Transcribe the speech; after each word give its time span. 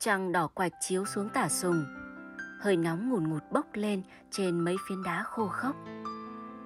Trăng 0.00 0.32
đỏ 0.32 0.46
quạch 0.46 0.72
chiếu 0.80 1.04
xuống 1.04 1.28
tả 1.28 1.48
sùng 1.48 1.84
Hơi 2.60 2.76
nóng 2.76 3.10
ngùn 3.10 3.28
ngụt 3.28 3.42
bốc 3.50 3.66
lên 3.72 4.02
trên 4.30 4.60
mấy 4.60 4.76
phiến 4.88 5.02
đá 5.02 5.22
khô 5.22 5.46
khốc 5.46 5.76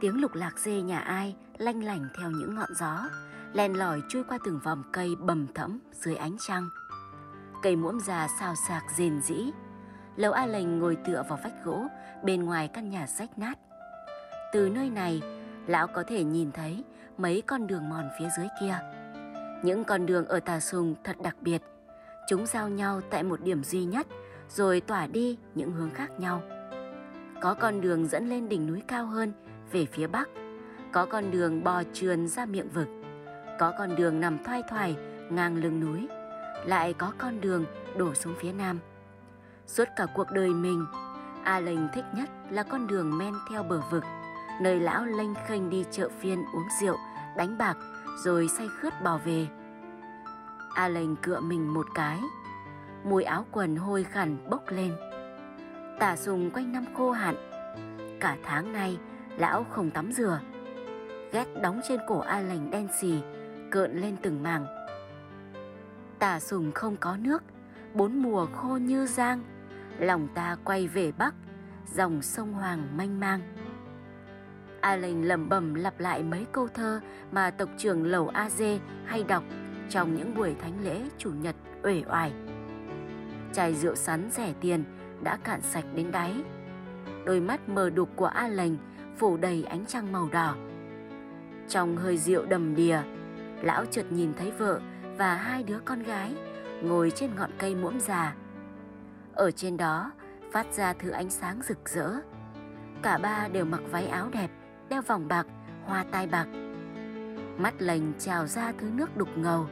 Tiếng 0.00 0.20
lục 0.20 0.34
lạc 0.34 0.58
dê 0.58 0.82
nhà 0.82 0.98
ai 0.98 1.36
lanh 1.58 1.84
lảnh 1.84 2.08
theo 2.18 2.30
những 2.30 2.54
ngọn 2.54 2.74
gió 2.74 3.08
Len 3.52 3.72
lỏi 3.78 4.00
chui 4.08 4.24
qua 4.24 4.38
từng 4.44 4.60
vòng 4.64 4.82
cây 4.92 5.16
bầm 5.20 5.46
thẫm 5.54 5.78
dưới 5.92 6.16
ánh 6.16 6.36
trăng 6.46 6.68
Cây 7.62 7.76
muỗng 7.76 8.00
già 8.00 8.28
xào 8.40 8.54
xạc 8.68 8.82
rền 8.96 9.22
rĩ 9.22 9.50
Lầu 10.16 10.32
A 10.32 10.46
lành 10.46 10.78
ngồi 10.78 10.96
tựa 10.96 11.22
vào 11.28 11.38
vách 11.44 11.64
gỗ 11.64 11.86
bên 12.22 12.44
ngoài 12.44 12.68
căn 12.68 12.90
nhà 12.90 13.06
rách 13.06 13.38
nát. 13.38 13.58
Từ 14.52 14.68
nơi 14.68 14.90
này, 14.90 15.22
lão 15.66 15.86
có 15.86 16.04
thể 16.06 16.24
nhìn 16.24 16.52
thấy 16.52 16.84
mấy 17.18 17.42
con 17.46 17.66
đường 17.66 17.88
mòn 17.88 18.08
phía 18.18 18.28
dưới 18.36 18.46
kia. 18.60 18.78
Những 19.62 19.84
con 19.84 20.06
đường 20.06 20.26
ở 20.26 20.40
Tà 20.40 20.60
Sùng 20.60 20.94
thật 21.04 21.16
đặc 21.22 21.36
biệt. 21.40 21.62
Chúng 22.28 22.46
giao 22.46 22.68
nhau 22.68 23.00
tại 23.10 23.22
một 23.22 23.40
điểm 23.40 23.64
duy 23.64 23.84
nhất, 23.84 24.06
rồi 24.48 24.80
tỏa 24.80 25.06
đi 25.06 25.38
những 25.54 25.72
hướng 25.72 25.90
khác 25.90 26.20
nhau. 26.20 26.42
Có 27.40 27.54
con 27.54 27.80
đường 27.80 28.06
dẫn 28.06 28.28
lên 28.28 28.48
đỉnh 28.48 28.66
núi 28.66 28.82
cao 28.86 29.06
hơn, 29.06 29.32
về 29.72 29.86
phía 29.92 30.06
bắc. 30.06 30.28
Có 30.92 31.06
con 31.06 31.30
đường 31.30 31.64
bò 31.64 31.82
trườn 31.92 32.28
ra 32.28 32.46
miệng 32.46 32.68
vực. 32.68 32.88
Có 33.58 33.72
con 33.78 33.96
đường 33.96 34.20
nằm 34.20 34.44
thoai 34.44 34.62
thoải 34.70 34.96
ngang 35.30 35.56
lưng 35.56 35.80
núi. 35.80 36.08
Lại 36.66 36.92
có 36.92 37.12
con 37.18 37.40
đường 37.40 37.64
đổ 37.96 38.14
xuống 38.14 38.34
phía 38.40 38.52
nam. 38.52 38.78
Suốt 39.66 39.88
cả 39.96 40.06
cuộc 40.14 40.30
đời 40.32 40.48
mình, 40.48 40.86
A 41.44 41.60
Lệnh 41.60 41.88
thích 41.94 42.04
nhất 42.16 42.30
là 42.50 42.62
con 42.62 42.86
đường 42.86 43.18
men 43.18 43.34
theo 43.50 43.62
bờ 43.62 43.80
vực, 43.90 44.04
nơi 44.62 44.80
lão 44.80 45.04
lênh 45.04 45.34
khênh 45.46 45.70
đi 45.70 45.84
chợ 45.90 46.08
phiên 46.20 46.38
uống 46.38 46.68
rượu, 46.80 46.96
đánh 47.36 47.58
bạc 47.58 47.76
rồi 48.24 48.48
say 48.48 48.68
khướt 48.80 48.92
bỏ 49.04 49.18
về. 49.24 49.46
A 50.74 50.90
cựa 51.22 51.40
mình 51.40 51.74
một 51.74 51.86
cái, 51.94 52.20
mùi 53.04 53.22
áo 53.24 53.46
quần 53.52 53.76
hôi 53.76 54.04
khẳn 54.04 54.50
bốc 54.50 54.62
lên. 54.68 54.92
Tả 55.98 56.16
sùng 56.16 56.50
quanh 56.50 56.72
năm 56.72 56.84
khô 56.94 57.10
hạn, 57.10 57.34
cả 58.20 58.36
tháng 58.42 58.72
nay 58.72 58.98
lão 59.38 59.64
không 59.70 59.90
tắm 59.90 60.12
rửa. 60.12 60.40
Ghét 61.32 61.46
đóng 61.62 61.80
trên 61.88 62.00
cổ 62.06 62.18
A 62.18 62.42
đen 62.70 62.88
xì, 63.00 63.20
cợn 63.70 64.00
lên 64.00 64.16
từng 64.22 64.42
mảng. 64.42 64.66
Tả 66.18 66.40
sùng 66.40 66.72
không 66.72 66.96
có 66.96 67.16
nước, 67.16 67.42
bốn 67.94 68.22
mùa 68.22 68.46
khô 68.46 68.76
như 68.76 69.06
giang, 69.06 69.42
lòng 69.98 70.28
ta 70.34 70.56
quay 70.64 70.86
về 70.86 71.12
bắc 71.12 71.34
dòng 71.94 72.22
sông 72.22 72.52
hoàng 72.52 72.96
manh 72.96 73.20
mang 73.20 73.40
a 74.80 74.96
lệnh 74.96 75.28
lẩm 75.28 75.48
bẩm 75.48 75.74
lặp 75.74 76.00
lại 76.00 76.22
mấy 76.22 76.46
câu 76.52 76.68
thơ 76.68 77.00
mà 77.32 77.50
tộc 77.50 77.68
trưởng 77.78 78.06
lầu 78.06 78.28
a 78.28 78.50
dê 78.50 78.78
hay 79.06 79.22
đọc 79.22 79.44
trong 79.90 80.14
những 80.14 80.34
buổi 80.34 80.54
thánh 80.62 80.84
lễ 80.84 81.02
chủ 81.18 81.30
nhật 81.30 81.56
uể 81.82 82.02
oải 82.10 82.32
chai 83.52 83.74
rượu 83.74 83.94
sắn 83.94 84.28
rẻ 84.30 84.54
tiền 84.60 84.84
đã 85.22 85.36
cạn 85.36 85.60
sạch 85.60 85.84
đến 85.94 86.10
đáy 86.10 86.34
đôi 87.24 87.40
mắt 87.40 87.68
mờ 87.68 87.90
đục 87.90 88.08
của 88.16 88.26
a 88.26 88.48
lành 88.48 88.76
phủ 89.16 89.36
đầy 89.36 89.64
ánh 89.64 89.86
trăng 89.86 90.12
màu 90.12 90.28
đỏ 90.32 90.56
trong 91.68 91.96
hơi 91.96 92.18
rượu 92.18 92.46
đầm 92.46 92.74
đìa 92.74 92.98
lão 93.62 93.84
chợt 93.84 94.12
nhìn 94.12 94.32
thấy 94.38 94.50
vợ 94.50 94.80
và 95.16 95.34
hai 95.34 95.62
đứa 95.62 95.78
con 95.84 96.02
gái 96.02 96.34
ngồi 96.82 97.10
trên 97.10 97.30
ngọn 97.36 97.50
cây 97.58 97.74
muỗng 97.74 98.00
già 98.00 98.34
ở 99.34 99.50
trên 99.50 99.76
đó 99.76 100.12
phát 100.52 100.72
ra 100.72 100.92
thứ 100.92 101.10
ánh 101.10 101.30
sáng 101.30 101.60
rực 101.62 101.88
rỡ. 101.88 102.10
Cả 103.02 103.18
ba 103.18 103.48
đều 103.52 103.64
mặc 103.64 103.80
váy 103.90 104.06
áo 104.06 104.28
đẹp, 104.32 104.50
đeo 104.88 105.02
vòng 105.02 105.28
bạc, 105.28 105.46
hoa 105.84 106.04
tai 106.10 106.26
bạc. 106.26 106.46
Mắt 107.58 107.74
lành 107.78 108.12
trào 108.18 108.46
ra 108.46 108.72
thứ 108.78 108.90
nước 108.90 109.16
đục 109.16 109.28
ngầu. 109.36 109.66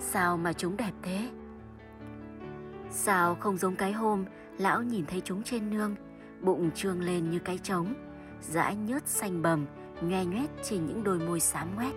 Sao 0.00 0.36
mà 0.36 0.52
chúng 0.52 0.76
đẹp 0.76 0.92
thế? 1.02 1.28
Sao 2.90 3.34
không 3.34 3.56
giống 3.56 3.76
cái 3.76 3.92
hôm 3.92 4.24
lão 4.58 4.82
nhìn 4.82 5.06
thấy 5.06 5.22
chúng 5.24 5.42
trên 5.42 5.70
nương, 5.70 5.94
bụng 6.40 6.70
trương 6.74 7.00
lên 7.00 7.30
như 7.30 7.38
cái 7.38 7.58
trống, 7.58 7.94
dãi 8.40 8.76
nhớt 8.76 9.08
xanh 9.08 9.42
bầm, 9.42 9.66
nhoe 10.00 10.24
nhoét 10.24 10.50
trên 10.62 10.86
những 10.86 11.04
đôi 11.04 11.18
môi 11.18 11.40
xám 11.40 11.74
ngoét. 11.74 11.94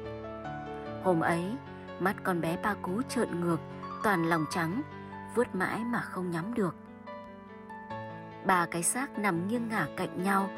Hôm 1.03 1.19
ấy, 1.19 1.43
mắt 1.99 2.15
con 2.23 2.41
bé 2.41 2.57
ba 2.63 2.73
cú 2.73 3.01
trợn 3.01 3.41
ngược, 3.41 3.59
toàn 4.03 4.29
lòng 4.29 4.45
trắng, 4.51 4.81
vuốt 5.35 5.55
mãi 5.55 5.79
mà 5.79 6.01
không 6.01 6.31
nhắm 6.31 6.53
được. 6.53 6.75
Ba 8.45 8.65
cái 8.71 8.83
xác 8.83 9.19
nằm 9.19 9.47
nghiêng 9.47 9.69
ngả 9.69 9.87
cạnh 9.97 10.23
nhau 10.23 10.49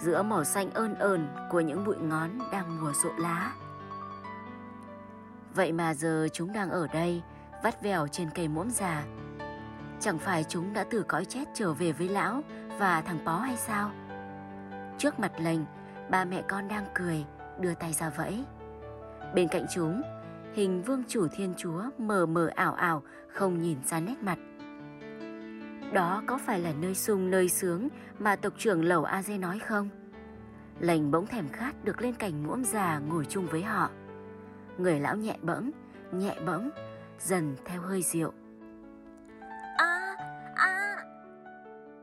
giữa 0.00 0.22
màu 0.22 0.44
xanh 0.44 0.70
ơn 0.70 0.94
ờn 0.94 1.28
của 1.50 1.60
những 1.60 1.84
bụi 1.84 1.96
ngón 1.96 2.30
đang 2.52 2.80
mùa 2.80 2.92
rộ 2.92 3.10
lá. 3.18 3.52
Vậy 5.54 5.72
mà 5.72 5.94
giờ 5.94 6.28
chúng 6.32 6.52
đang 6.52 6.70
ở 6.70 6.86
đây, 6.92 7.22
vắt 7.62 7.82
vẻo 7.82 8.08
trên 8.08 8.30
cây 8.30 8.48
muỗng 8.48 8.70
già. 8.70 9.04
Chẳng 10.00 10.18
phải 10.18 10.44
chúng 10.44 10.72
đã 10.72 10.84
từ 10.90 11.04
cõi 11.08 11.24
chết 11.24 11.44
trở 11.54 11.72
về 11.72 11.92
với 11.92 12.08
lão 12.08 12.42
và 12.78 13.00
thằng 13.00 13.24
bó 13.24 13.38
hay 13.38 13.56
sao? 13.56 13.90
Trước 14.98 15.20
mặt 15.20 15.32
lệnh, 15.38 15.60
ba 16.10 16.24
mẹ 16.24 16.42
con 16.48 16.68
đang 16.68 16.84
cười, 16.94 17.24
đưa 17.60 17.74
tay 17.74 17.92
ra 17.92 18.10
vẫy. 18.10 18.44
Bên 19.34 19.48
cạnh 19.48 19.66
chúng, 19.74 20.02
hình 20.54 20.82
vương 20.82 21.02
chủ 21.08 21.28
thiên 21.28 21.54
chúa 21.56 21.82
mờ 21.98 22.26
mờ 22.26 22.50
ảo 22.54 22.74
ảo 22.74 23.02
không 23.32 23.60
nhìn 23.60 23.78
ra 23.84 24.00
nét 24.00 24.22
mặt. 24.22 24.38
Đó 25.92 26.22
có 26.26 26.38
phải 26.46 26.60
là 26.60 26.72
nơi 26.80 26.94
sung 26.94 27.30
nơi 27.30 27.48
sướng 27.48 27.88
mà 28.18 28.36
tộc 28.36 28.52
trưởng 28.58 28.84
lầu 28.84 29.04
A 29.04 29.22
Dê 29.22 29.38
nói 29.38 29.58
không? 29.58 29.88
Lành 30.80 31.10
bỗng 31.10 31.26
thèm 31.26 31.48
khát 31.48 31.84
được 31.84 32.02
lên 32.02 32.14
cành 32.14 32.46
muỗng 32.46 32.64
già 32.64 32.98
ngồi 32.98 33.26
chung 33.28 33.46
với 33.46 33.62
họ. 33.62 33.90
Người 34.78 35.00
lão 35.00 35.16
nhẹ 35.16 35.36
bẫng, 35.42 35.70
nhẹ 36.12 36.36
bẫng, 36.46 36.70
dần 37.20 37.56
theo 37.64 37.82
hơi 37.82 38.02
rượu. 38.02 38.32
A, 39.76 40.16
a! 40.54 41.04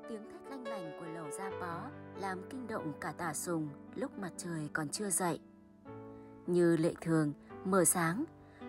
Tiếng 0.09 0.23
thét 0.31 0.41
lanh 0.49 0.67
lành 0.67 0.91
của 0.99 1.05
lầu 1.05 1.31
gia 1.31 1.49
bó 1.61 1.81
làm 2.19 2.41
kinh 2.49 2.67
động 2.67 2.93
cả 3.01 3.13
tà 3.17 3.33
sùng 3.33 3.69
lúc 3.95 4.19
mặt 4.19 4.31
trời 4.37 4.69
còn 4.73 4.89
chưa 4.89 5.09
dậy. 5.09 5.39
Như 6.47 6.77
lệ 6.77 6.93
thường, 7.01 7.33
mờ 7.65 7.85
sáng, 7.85 8.23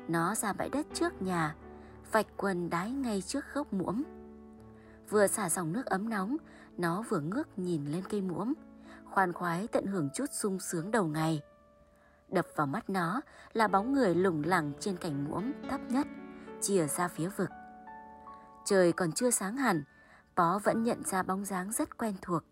nó 0.08 0.34
ra 0.34 0.52
bãi 0.52 0.68
đất 0.68 0.86
trước 0.94 1.22
nhà, 1.22 1.54
vạch 2.12 2.26
quần 2.36 2.70
đái 2.70 2.90
ngay 2.90 3.22
trước 3.22 3.44
gốc 3.54 3.72
muỗng. 3.72 4.02
Vừa 5.10 5.26
xả 5.26 5.48
dòng 5.48 5.72
nước 5.72 5.86
ấm 5.86 6.08
nóng, 6.08 6.36
nó 6.78 7.04
vừa 7.08 7.20
ngước 7.20 7.58
nhìn 7.58 7.86
lên 7.86 8.02
cây 8.08 8.20
muỗng, 8.20 8.52
khoan 9.04 9.32
khoái 9.32 9.68
tận 9.68 9.86
hưởng 9.86 10.08
chút 10.14 10.26
sung 10.32 10.58
sướng 10.60 10.90
đầu 10.90 11.06
ngày. 11.06 11.42
Đập 12.32 12.46
vào 12.56 12.66
mắt 12.66 12.90
nó 12.90 13.20
là 13.52 13.68
bóng 13.68 13.92
người 13.92 14.14
lủng 14.14 14.42
lẳng 14.44 14.72
trên 14.80 14.96
cành 14.96 15.24
muỗng 15.24 15.52
thấp 15.70 15.80
nhất, 15.88 16.06
chìa 16.60 16.86
ra 16.86 17.08
phía 17.08 17.28
vực. 17.28 17.48
Trời 18.64 18.92
còn 18.92 19.12
chưa 19.12 19.30
sáng 19.30 19.56
hẳn, 19.56 19.84
Bó 20.36 20.58
vẫn 20.58 20.82
nhận 20.82 21.04
ra 21.04 21.22
bóng 21.22 21.44
dáng 21.44 21.72
rất 21.72 21.98
quen 21.98 22.14
thuộc. 22.22 22.42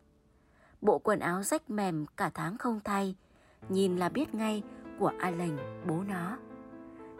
Bộ 0.80 0.98
quần 0.98 1.20
áo 1.20 1.42
rách 1.42 1.70
mềm 1.70 2.06
cả 2.16 2.30
tháng 2.34 2.58
không 2.58 2.80
thay, 2.84 3.16
nhìn 3.68 3.96
là 3.96 4.08
biết 4.08 4.34
ngay 4.34 4.62
của 4.98 5.12
A 5.18 5.30
lành 5.30 5.84
bố 5.86 6.02
nó. 6.08 6.38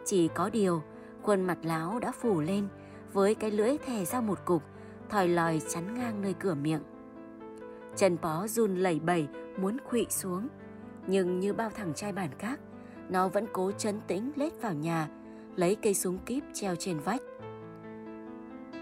Chỉ 0.05 0.27
có 0.27 0.49
điều, 0.49 0.83
khuôn 1.23 1.41
mặt 1.41 1.57
láo 1.63 1.99
đã 1.99 2.11
phủ 2.11 2.41
lên 2.41 2.67
với 3.13 3.35
cái 3.35 3.51
lưỡi 3.51 3.77
thè 3.77 4.05
ra 4.05 4.21
một 4.21 4.39
cục, 4.45 4.63
thòi 5.09 5.27
lòi 5.27 5.61
chắn 5.69 5.95
ngang 5.95 6.21
nơi 6.21 6.33
cửa 6.33 6.53
miệng. 6.53 6.83
Chân 7.95 8.17
bó 8.21 8.47
run 8.47 8.75
lẩy 8.75 8.99
bẩy 8.99 9.27
muốn 9.57 9.77
khụy 9.89 10.05
xuống, 10.09 10.47
nhưng 11.07 11.39
như 11.39 11.53
bao 11.53 11.69
thằng 11.69 11.93
trai 11.93 12.11
bản 12.11 12.29
các, 12.37 12.59
nó 13.09 13.27
vẫn 13.27 13.47
cố 13.53 13.71
chấn 13.71 14.01
tĩnh 14.07 14.31
lết 14.35 14.61
vào 14.61 14.73
nhà, 14.73 15.07
lấy 15.55 15.75
cây 15.75 15.93
súng 15.93 16.17
kíp 16.25 16.43
treo 16.53 16.75
trên 16.75 16.99
vách. 16.99 17.21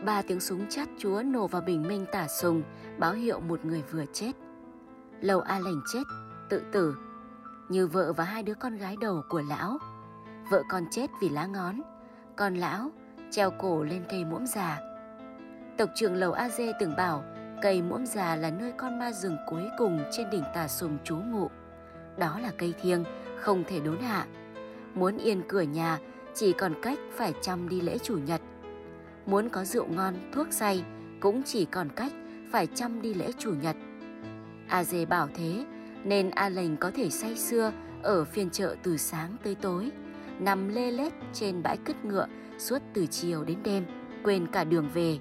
Ba 0.05 0.21
tiếng 0.21 0.39
súng 0.39 0.67
chát 0.69 0.89
chúa 0.97 1.23
nổ 1.25 1.47
vào 1.47 1.61
bình 1.61 1.87
minh 1.87 2.05
tả 2.11 2.27
sùng, 2.27 2.63
báo 2.97 3.13
hiệu 3.13 3.39
một 3.39 3.65
người 3.65 3.83
vừa 3.91 4.05
chết. 4.13 4.31
Lầu 5.21 5.39
A 5.39 5.59
lành 5.59 5.81
chết, 5.93 6.03
tự 6.49 6.61
tử, 6.71 6.95
như 7.69 7.87
vợ 7.87 8.13
và 8.13 8.23
hai 8.23 8.43
đứa 8.43 8.53
con 8.53 8.77
gái 8.77 8.95
đầu 9.01 9.21
của 9.29 9.41
lão. 9.49 9.77
Vợ 10.51 10.63
con 10.69 10.83
chết 10.91 11.09
vì 11.21 11.29
lá 11.29 11.45
ngón, 11.45 11.81
còn 12.35 12.55
lão 12.55 12.91
treo 13.31 13.51
cổ 13.51 13.83
lên 13.83 14.03
cây 14.09 14.25
muỗng 14.25 14.47
già. 14.47 14.79
Tộc 15.77 15.89
trưởng 15.95 16.15
lầu 16.15 16.31
A 16.33 16.49
Dê 16.49 16.71
từng 16.79 16.95
bảo 16.97 17.23
cây 17.61 17.81
muỗng 17.81 18.05
già 18.05 18.35
là 18.35 18.49
nơi 18.49 18.71
con 18.77 18.99
ma 18.99 19.11
rừng 19.11 19.37
cuối 19.47 19.69
cùng 19.77 19.99
trên 20.11 20.29
đỉnh 20.29 20.43
tà 20.55 20.67
sùng 20.67 20.97
trú 21.03 21.17
ngụ. 21.17 21.49
Đó 22.19 22.39
là 22.39 22.51
cây 22.57 22.73
thiêng, 22.81 23.03
không 23.35 23.63
thể 23.67 23.79
đốn 23.79 23.97
hạ. 23.99 24.25
Muốn 24.95 25.17
yên 25.17 25.41
cửa 25.47 25.61
nhà, 25.61 25.99
chỉ 26.33 26.53
còn 26.53 26.73
cách 26.81 26.99
phải 27.11 27.33
chăm 27.41 27.69
đi 27.69 27.81
lễ 27.81 27.97
chủ 27.97 28.17
nhật. 28.17 28.41
Muốn 29.25 29.49
có 29.49 29.65
rượu 29.65 29.87
ngon, 29.87 30.13
thuốc 30.33 30.47
say, 30.51 30.83
cũng 31.19 31.43
chỉ 31.43 31.65
còn 31.65 31.89
cách 31.95 32.11
phải 32.51 32.67
chăm 32.67 33.01
đi 33.01 33.13
lễ 33.13 33.31
chủ 33.37 33.53
nhật. 33.61 33.75
A 34.67 34.83
Dê 34.83 35.05
bảo 35.05 35.27
thế, 35.35 35.65
nên 36.03 36.29
A 36.29 36.49
lành 36.49 36.77
có 36.77 36.91
thể 36.91 37.09
say 37.09 37.35
xưa 37.35 37.71
ở 38.03 38.25
phiên 38.25 38.49
chợ 38.49 38.75
từ 38.83 38.97
sáng 38.97 39.35
tới 39.43 39.55
tối, 39.55 39.91
nằm 40.39 40.69
lê 40.69 40.91
lết 40.91 41.13
trên 41.33 41.63
bãi 41.63 41.77
cứt 41.77 42.05
ngựa 42.05 42.27
suốt 42.57 42.79
từ 42.93 43.05
chiều 43.05 43.43
đến 43.43 43.57
đêm, 43.63 43.85
quên 44.23 44.47
cả 44.51 44.63
đường 44.63 44.89
về. 44.93 45.19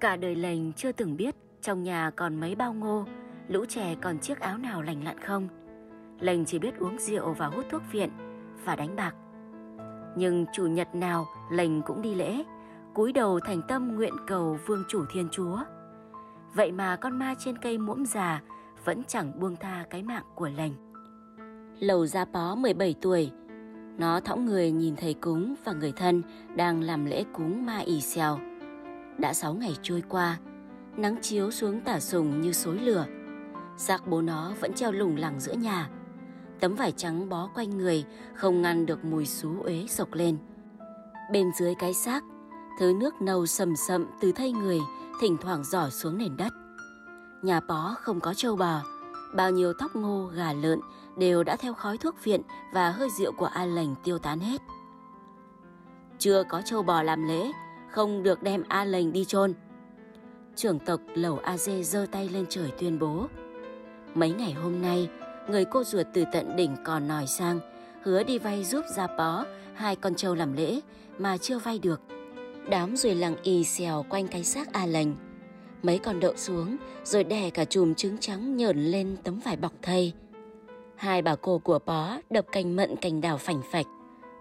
Cả 0.00 0.16
đời 0.16 0.36
lành 0.36 0.72
chưa 0.76 0.92
từng 0.92 1.16
biết 1.16 1.34
trong 1.62 1.82
nhà 1.82 2.10
còn 2.16 2.40
mấy 2.40 2.54
bao 2.54 2.72
ngô, 2.72 3.06
lũ 3.52 3.64
trẻ 3.68 3.94
còn 4.00 4.18
chiếc 4.18 4.40
áo 4.40 4.58
nào 4.58 4.82
lành 4.82 5.04
lặn 5.04 5.18
không. 5.20 5.48
Lành 6.20 6.44
chỉ 6.44 6.58
biết 6.58 6.78
uống 6.78 6.98
rượu 6.98 7.32
và 7.32 7.46
hút 7.46 7.64
thuốc 7.70 7.82
viện 7.92 8.10
và 8.64 8.76
đánh 8.76 8.96
bạc. 8.96 9.14
Nhưng 10.16 10.46
chủ 10.52 10.66
nhật 10.66 10.94
nào 10.94 11.26
lành 11.50 11.82
cũng 11.86 12.02
đi 12.02 12.14
lễ, 12.14 12.42
cúi 12.94 13.12
đầu 13.12 13.40
thành 13.40 13.62
tâm 13.68 13.96
nguyện 13.96 14.14
cầu 14.26 14.58
vương 14.66 14.84
chủ 14.88 15.04
thiên 15.12 15.28
chúa. 15.32 15.58
Vậy 16.54 16.72
mà 16.72 16.96
con 16.96 17.18
ma 17.18 17.34
trên 17.38 17.58
cây 17.58 17.78
muỗng 17.78 18.06
già 18.06 18.42
vẫn 18.84 19.02
chẳng 19.04 19.40
buông 19.40 19.56
tha 19.56 19.84
cái 19.90 20.02
mạng 20.02 20.24
của 20.34 20.48
lành. 20.56 20.72
Lầu 21.80 22.06
Gia 22.06 22.24
Pó 22.24 22.54
17 22.54 22.94
tuổi, 23.02 23.30
nó 23.98 24.20
thõng 24.20 24.46
người 24.46 24.70
nhìn 24.70 24.96
thầy 24.96 25.14
cúng 25.14 25.54
và 25.64 25.72
người 25.72 25.92
thân 25.92 26.22
đang 26.56 26.82
làm 26.82 27.04
lễ 27.04 27.24
cúng 27.32 27.66
ma 27.66 27.78
ỉ 27.78 28.00
xèo. 28.00 28.38
Đã 29.18 29.32
6 29.32 29.54
ngày 29.54 29.76
trôi 29.82 30.02
qua, 30.08 30.38
nắng 30.96 31.16
chiếu 31.22 31.50
xuống 31.50 31.80
tả 31.80 32.00
sùng 32.00 32.40
như 32.40 32.52
xối 32.52 32.78
lửa. 32.78 33.06
Xác 33.76 34.06
bố 34.06 34.22
nó 34.22 34.52
vẫn 34.60 34.72
treo 34.74 34.92
lủng 34.92 35.16
lẳng 35.16 35.40
giữa 35.40 35.52
nhà. 35.52 35.88
Tấm 36.60 36.74
vải 36.74 36.92
trắng 36.92 37.28
bó 37.28 37.50
quanh 37.54 37.78
người 37.78 38.04
không 38.34 38.62
ngăn 38.62 38.86
được 38.86 39.04
mùi 39.04 39.26
xú 39.26 39.62
uế 39.62 39.86
sộc 39.88 40.08
lên. 40.12 40.38
Bên 41.32 41.50
dưới 41.58 41.74
cái 41.74 41.94
xác, 41.94 42.24
thứ 42.78 42.92
nước 43.00 43.22
nâu 43.22 43.46
sầm 43.46 43.76
sậm 43.76 44.06
từ 44.20 44.32
thay 44.32 44.52
người 44.52 44.78
thỉnh 45.20 45.36
thoảng 45.40 45.64
giỏ 45.64 45.90
xuống 45.90 46.18
nền 46.18 46.36
đất. 46.36 46.52
Nhà 47.42 47.60
bó 47.60 47.94
không 47.98 48.20
có 48.20 48.34
trâu 48.34 48.56
bò, 48.56 48.82
bao 49.34 49.50
nhiêu 49.50 49.72
tóc 49.78 49.96
ngô, 49.96 50.30
gà 50.34 50.52
lợn 50.52 50.80
đều 51.16 51.42
đã 51.44 51.56
theo 51.56 51.74
khói 51.74 51.98
thuốc 51.98 52.24
viện 52.24 52.42
và 52.72 52.90
hơi 52.90 53.08
rượu 53.10 53.32
của 53.32 53.46
A 53.46 53.64
Lành 53.64 53.94
tiêu 54.04 54.18
tán 54.18 54.40
hết. 54.40 54.60
Chưa 56.18 56.42
có 56.48 56.62
trâu 56.62 56.82
bò 56.82 57.02
làm 57.02 57.28
lễ, 57.28 57.52
không 57.90 58.22
được 58.22 58.42
đem 58.42 58.62
A 58.68 58.84
Lành 58.84 59.12
đi 59.12 59.24
chôn. 59.24 59.54
Trưởng 60.56 60.78
tộc 60.78 61.00
Lầu 61.14 61.38
A 61.38 61.56
Dê 61.56 61.82
giơ 61.82 62.06
tay 62.12 62.28
lên 62.28 62.46
trời 62.48 62.72
tuyên 62.78 62.98
bố. 62.98 63.26
Mấy 64.14 64.30
ngày 64.30 64.52
hôm 64.52 64.82
nay, 64.82 65.08
người 65.48 65.64
cô 65.64 65.84
ruột 65.84 66.06
từ 66.12 66.24
tận 66.32 66.56
đỉnh 66.56 66.76
còn 66.84 67.08
nòi 67.08 67.26
sang, 67.26 67.60
hứa 68.02 68.22
đi 68.22 68.38
vay 68.38 68.64
giúp 68.64 68.84
Gia 68.96 69.06
Bó 69.06 69.44
hai 69.74 69.96
con 69.96 70.14
trâu 70.14 70.34
làm 70.34 70.52
lễ 70.52 70.80
mà 71.18 71.36
chưa 71.38 71.58
vay 71.58 71.78
được. 71.78 72.00
Đám 72.68 72.96
ruồi 72.96 73.14
lằng 73.14 73.36
y 73.42 73.64
xèo 73.64 74.04
quanh 74.08 74.28
cái 74.28 74.44
xác 74.44 74.72
A 74.72 74.86
Lành. 74.86 75.16
Mấy 75.82 75.98
con 75.98 76.20
đậu 76.20 76.36
xuống 76.36 76.76
rồi 77.04 77.24
đè 77.24 77.50
cả 77.50 77.64
chùm 77.64 77.94
trứng 77.94 78.18
trắng 78.18 78.56
nhởn 78.56 78.84
lên 78.84 79.16
tấm 79.24 79.40
vải 79.44 79.56
bọc 79.56 79.72
thây. 79.82 80.12
Hai 80.96 81.22
bà 81.22 81.34
cô 81.34 81.58
của 81.58 81.78
bó 81.86 82.16
đập 82.30 82.46
cành 82.52 82.76
mận 82.76 82.96
cành 82.96 83.20
đào 83.20 83.38
phành 83.38 83.62
phạch. 83.72 83.86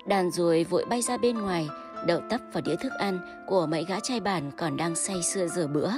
Đàn 0.06 0.32
ruồi 0.32 0.64
vội 0.64 0.86
bay 0.86 1.02
ra 1.02 1.18
bên 1.18 1.38
ngoài, 1.38 1.70
đậu 2.08 2.22
tấp 2.30 2.42
vào 2.54 2.64
đĩa 2.66 2.76
thức 2.76 2.94
ăn 3.00 3.20
của 3.48 3.66
mấy 3.66 3.86
gã 3.86 4.00
trai 4.00 4.20
bản 4.20 4.52
còn 4.58 4.78
đang 4.78 4.96
say 4.96 5.24
sưa 5.24 5.48
rửa 5.48 5.68
bữa. 5.68 5.92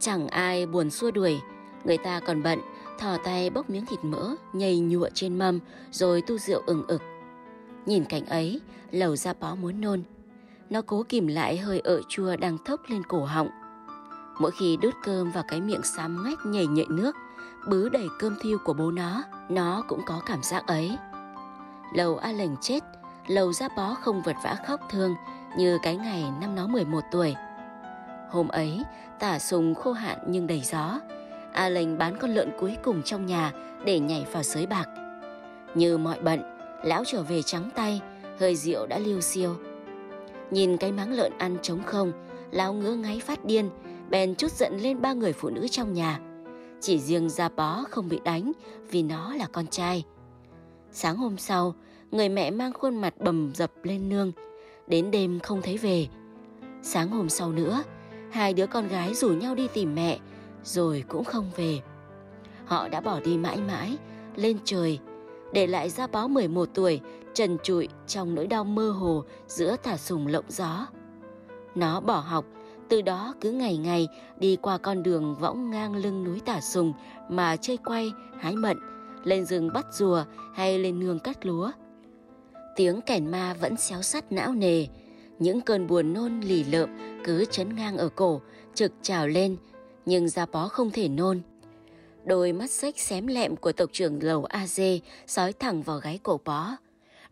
Chẳng 0.00 0.28
ai 0.28 0.66
buồn 0.66 0.90
xua 0.90 1.10
đuổi, 1.10 1.40
người 1.84 1.98
ta 1.98 2.20
còn 2.20 2.42
bận, 2.42 2.58
thò 3.00 3.16
tay 3.24 3.50
bốc 3.50 3.70
miếng 3.70 3.86
thịt 3.86 3.98
mỡ, 4.02 4.34
nhầy 4.52 4.78
nhụa 4.78 5.08
trên 5.14 5.38
mâm, 5.38 5.58
rồi 5.90 6.22
tu 6.22 6.38
rượu 6.38 6.62
ừng 6.66 6.86
ực. 6.86 7.02
Nhìn 7.86 8.04
cảnh 8.04 8.26
ấy, 8.26 8.60
lầu 8.90 9.16
ra 9.16 9.32
bó 9.40 9.54
muốn 9.54 9.80
nôn. 9.80 10.02
Nó 10.70 10.82
cố 10.82 11.02
kìm 11.08 11.26
lại 11.26 11.58
hơi 11.58 11.80
ợ 11.80 12.00
chua 12.08 12.36
đang 12.36 12.58
thốc 12.64 12.80
lên 12.88 13.02
cổ 13.08 13.24
họng. 13.24 13.48
Mỗi 14.38 14.50
khi 14.50 14.76
đút 14.82 14.94
cơm 15.04 15.30
vào 15.30 15.44
cái 15.48 15.60
miệng 15.60 15.82
xám 15.82 16.24
ngách 16.24 16.46
nhảy 16.46 16.66
nhạy 16.66 16.86
nước, 16.90 17.16
bứ 17.68 17.88
đầy 17.88 18.08
cơm 18.18 18.36
thiêu 18.40 18.58
của 18.64 18.72
bố 18.72 18.90
nó, 18.90 19.22
nó 19.48 19.82
cũng 19.88 20.00
có 20.06 20.20
cảm 20.26 20.42
giác 20.42 20.66
ấy. 20.66 20.96
Lầu 21.94 22.16
A 22.16 22.32
lệnh 22.32 22.56
chết, 22.60 22.84
lầu 23.26 23.52
ra 23.52 23.68
bó 23.76 23.94
không 23.94 24.22
vật 24.22 24.36
vã 24.44 24.56
khóc 24.66 24.80
thương 24.90 25.14
như 25.56 25.78
cái 25.82 25.96
ngày 25.96 26.24
năm 26.40 26.54
nó 26.54 26.66
11 26.66 27.00
tuổi. 27.12 27.34
Hôm 28.30 28.48
ấy, 28.48 28.82
tả 29.18 29.38
sùng 29.38 29.74
khô 29.74 29.92
hạn 29.92 30.18
nhưng 30.26 30.46
đầy 30.46 30.60
gió. 30.60 31.00
A 31.52 31.70
bán 31.98 32.16
con 32.20 32.30
lợn 32.30 32.50
cuối 32.58 32.76
cùng 32.82 33.02
trong 33.02 33.26
nhà 33.26 33.52
để 33.84 33.98
nhảy 33.98 34.26
vào 34.32 34.42
sới 34.42 34.66
bạc. 34.66 34.86
Như 35.74 35.98
mọi 35.98 36.20
bận, 36.22 36.42
lão 36.84 37.04
trở 37.06 37.22
về 37.22 37.42
trắng 37.42 37.70
tay, 37.74 38.00
hơi 38.38 38.56
rượu 38.56 38.86
đã 38.86 38.98
liêu 38.98 39.20
siêu. 39.20 39.56
Nhìn 40.50 40.76
cái 40.76 40.92
máng 40.92 41.12
lợn 41.12 41.32
ăn 41.38 41.56
trống 41.62 41.82
không, 41.86 42.12
lão 42.50 42.72
ngứa 42.72 42.94
ngáy 42.94 43.20
phát 43.20 43.44
điên, 43.44 43.70
bèn 44.10 44.34
chút 44.34 44.52
giận 44.52 44.78
lên 44.80 45.00
ba 45.00 45.12
người 45.12 45.32
phụ 45.32 45.50
nữ 45.50 45.68
trong 45.68 45.92
nhà. 45.92 46.20
Chỉ 46.80 46.98
riêng 46.98 47.28
Gia 47.28 47.48
Bó 47.48 47.84
không 47.90 48.08
bị 48.08 48.20
đánh 48.24 48.52
vì 48.90 49.02
nó 49.02 49.34
là 49.34 49.46
con 49.52 49.66
trai. 49.66 50.04
Sáng 50.92 51.16
hôm 51.16 51.38
sau, 51.38 51.74
người 52.10 52.28
mẹ 52.28 52.50
mang 52.50 52.72
khuôn 52.72 52.96
mặt 52.96 53.14
bầm 53.18 53.52
dập 53.54 53.72
lên 53.82 54.08
nương, 54.08 54.32
đến 54.86 55.10
đêm 55.10 55.40
không 55.40 55.62
thấy 55.62 55.76
về. 55.76 56.06
Sáng 56.82 57.08
hôm 57.08 57.28
sau 57.28 57.52
nữa, 57.52 57.82
hai 58.30 58.54
đứa 58.54 58.66
con 58.66 58.88
gái 58.88 59.14
rủ 59.14 59.28
nhau 59.28 59.54
đi 59.54 59.68
tìm 59.74 59.94
mẹ, 59.94 60.18
rồi 60.64 61.04
cũng 61.08 61.24
không 61.24 61.50
về. 61.56 61.80
Họ 62.64 62.88
đã 62.88 63.00
bỏ 63.00 63.20
đi 63.20 63.36
mãi 63.36 63.56
mãi, 63.56 63.98
lên 64.36 64.58
trời, 64.64 64.98
để 65.52 65.66
lại 65.66 65.90
Gia 65.90 66.06
báo 66.06 66.28
11 66.28 66.68
tuổi, 66.74 67.00
trần 67.34 67.58
trụi 67.62 67.88
trong 68.06 68.34
nỗi 68.34 68.46
đau 68.46 68.64
mơ 68.64 68.90
hồ 68.90 69.24
giữa 69.46 69.76
thả 69.82 69.96
sùng 69.96 70.26
lộng 70.26 70.44
gió. 70.48 70.86
Nó 71.74 72.00
bỏ 72.00 72.16
học, 72.16 72.44
từ 72.88 73.02
đó 73.02 73.34
cứ 73.40 73.50
ngày 73.52 73.76
ngày 73.76 74.08
đi 74.38 74.56
qua 74.56 74.78
con 74.78 75.02
đường 75.02 75.34
võng 75.34 75.70
ngang 75.70 75.96
lưng 75.96 76.24
núi 76.24 76.40
tả 76.40 76.60
sùng 76.60 76.92
mà 77.28 77.56
chơi 77.56 77.76
quay, 77.76 78.12
hái 78.38 78.56
mận, 78.56 78.78
lên 79.24 79.44
rừng 79.44 79.70
bắt 79.74 79.86
rùa 79.92 80.24
hay 80.54 80.78
lên 80.78 80.98
nương 80.98 81.18
cắt 81.18 81.46
lúa. 81.46 81.70
Tiếng 82.76 83.00
kèn 83.00 83.30
ma 83.30 83.54
vẫn 83.54 83.76
xéo 83.76 84.02
sắt 84.02 84.32
não 84.32 84.54
nề, 84.54 84.86
những 85.38 85.60
cơn 85.60 85.86
buồn 85.86 86.12
nôn 86.12 86.40
lì 86.40 86.64
lợm 86.64 86.88
cứ 87.24 87.44
chấn 87.50 87.76
ngang 87.76 87.96
ở 87.98 88.08
cổ, 88.08 88.40
trực 88.74 88.92
trào 89.02 89.28
lên, 89.28 89.56
nhưng 90.06 90.28
Gia 90.28 90.46
Bó 90.46 90.68
không 90.68 90.90
thể 90.90 91.08
nôn. 91.08 91.40
Đôi 92.24 92.52
mắt 92.52 92.70
sách 92.70 92.98
xém 92.98 93.26
lẹm 93.26 93.56
của 93.56 93.72
tộc 93.72 93.90
trưởng 93.92 94.22
lầu 94.22 94.44
A 94.44 94.66
Dê 94.66 95.00
sói 95.26 95.52
thẳng 95.52 95.82
vào 95.82 95.98
gáy 95.98 96.18
cổ 96.22 96.40
bó. 96.44 96.76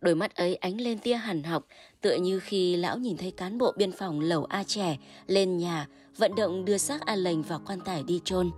Đôi 0.00 0.14
mắt 0.14 0.36
ấy 0.36 0.54
ánh 0.54 0.80
lên 0.80 0.98
tia 0.98 1.14
hằn 1.14 1.42
học, 1.42 1.66
tựa 2.00 2.14
như 2.14 2.40
khi 2.40 2.76
lão 2.76 2.98
nhìn 2.98 3.16
thấy 3.16 3.30
cán 3.30 3.58
bộ 3.58 3.72
biên 3.76 3.92
phòng 3.92 4.20
lầu 4.20 4.44
A 4.44 4.64
trẻ 4.64 4.98
lên 5.26 5.58
nhà 5.58 5.86
vận 6.16 6.34
động 6.34 6.64
đưa 6.64 6.78
xác 6.78 7.06
A 7.06 7.16
lành 7.16 7.42
vào 7.42 7.60
quan 7.66 7.80
tài 7.80 8.02
đi 8.02 8.20
chôn. 8.24 8.50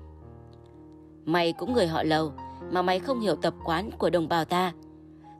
Mày 1.24 1.52
cũng 1.52 1.72
người 1.72 1.86
họ 1.86 2.02
lầu, 2.02 2.32
mà 2.70 2.82
mày 2.82 2.98
không 2.98 3.20
hiểu 3.20 3.36
tập 3.36 3.54
quán 3.64 3.90
của 3.98 4.10
đồng 4.10 4.28
bào 4.28 4.44
ta. 4.44 4.72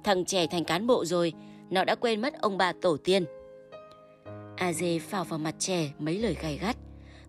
Thằng 0.05 0.25
trẻ 0.25 0.47
thành 0.47 0.65
cán 0.65 0.87
bộ 0.87 1.05
rồi, 1.05 1.33
nó 1.71 1.85
đã 1.85 1.95
quên 1.95 2.21
mất 2.21 2.35
ông 2.41 2.59
bà 2.59 2.73
tổ 2.73 2.97
tiên. 2.97 3.25
A 4.57 4.73
dê 4.73 4.99
phào 4.99 5.25
vào 5.25 5.39
mặt 5.39 5.55
trẻ 5.59 5.93
mấy 5.99 6.19
lời 6.19 6.37
gay 6.43 6.59
gắt. 6.63 6.77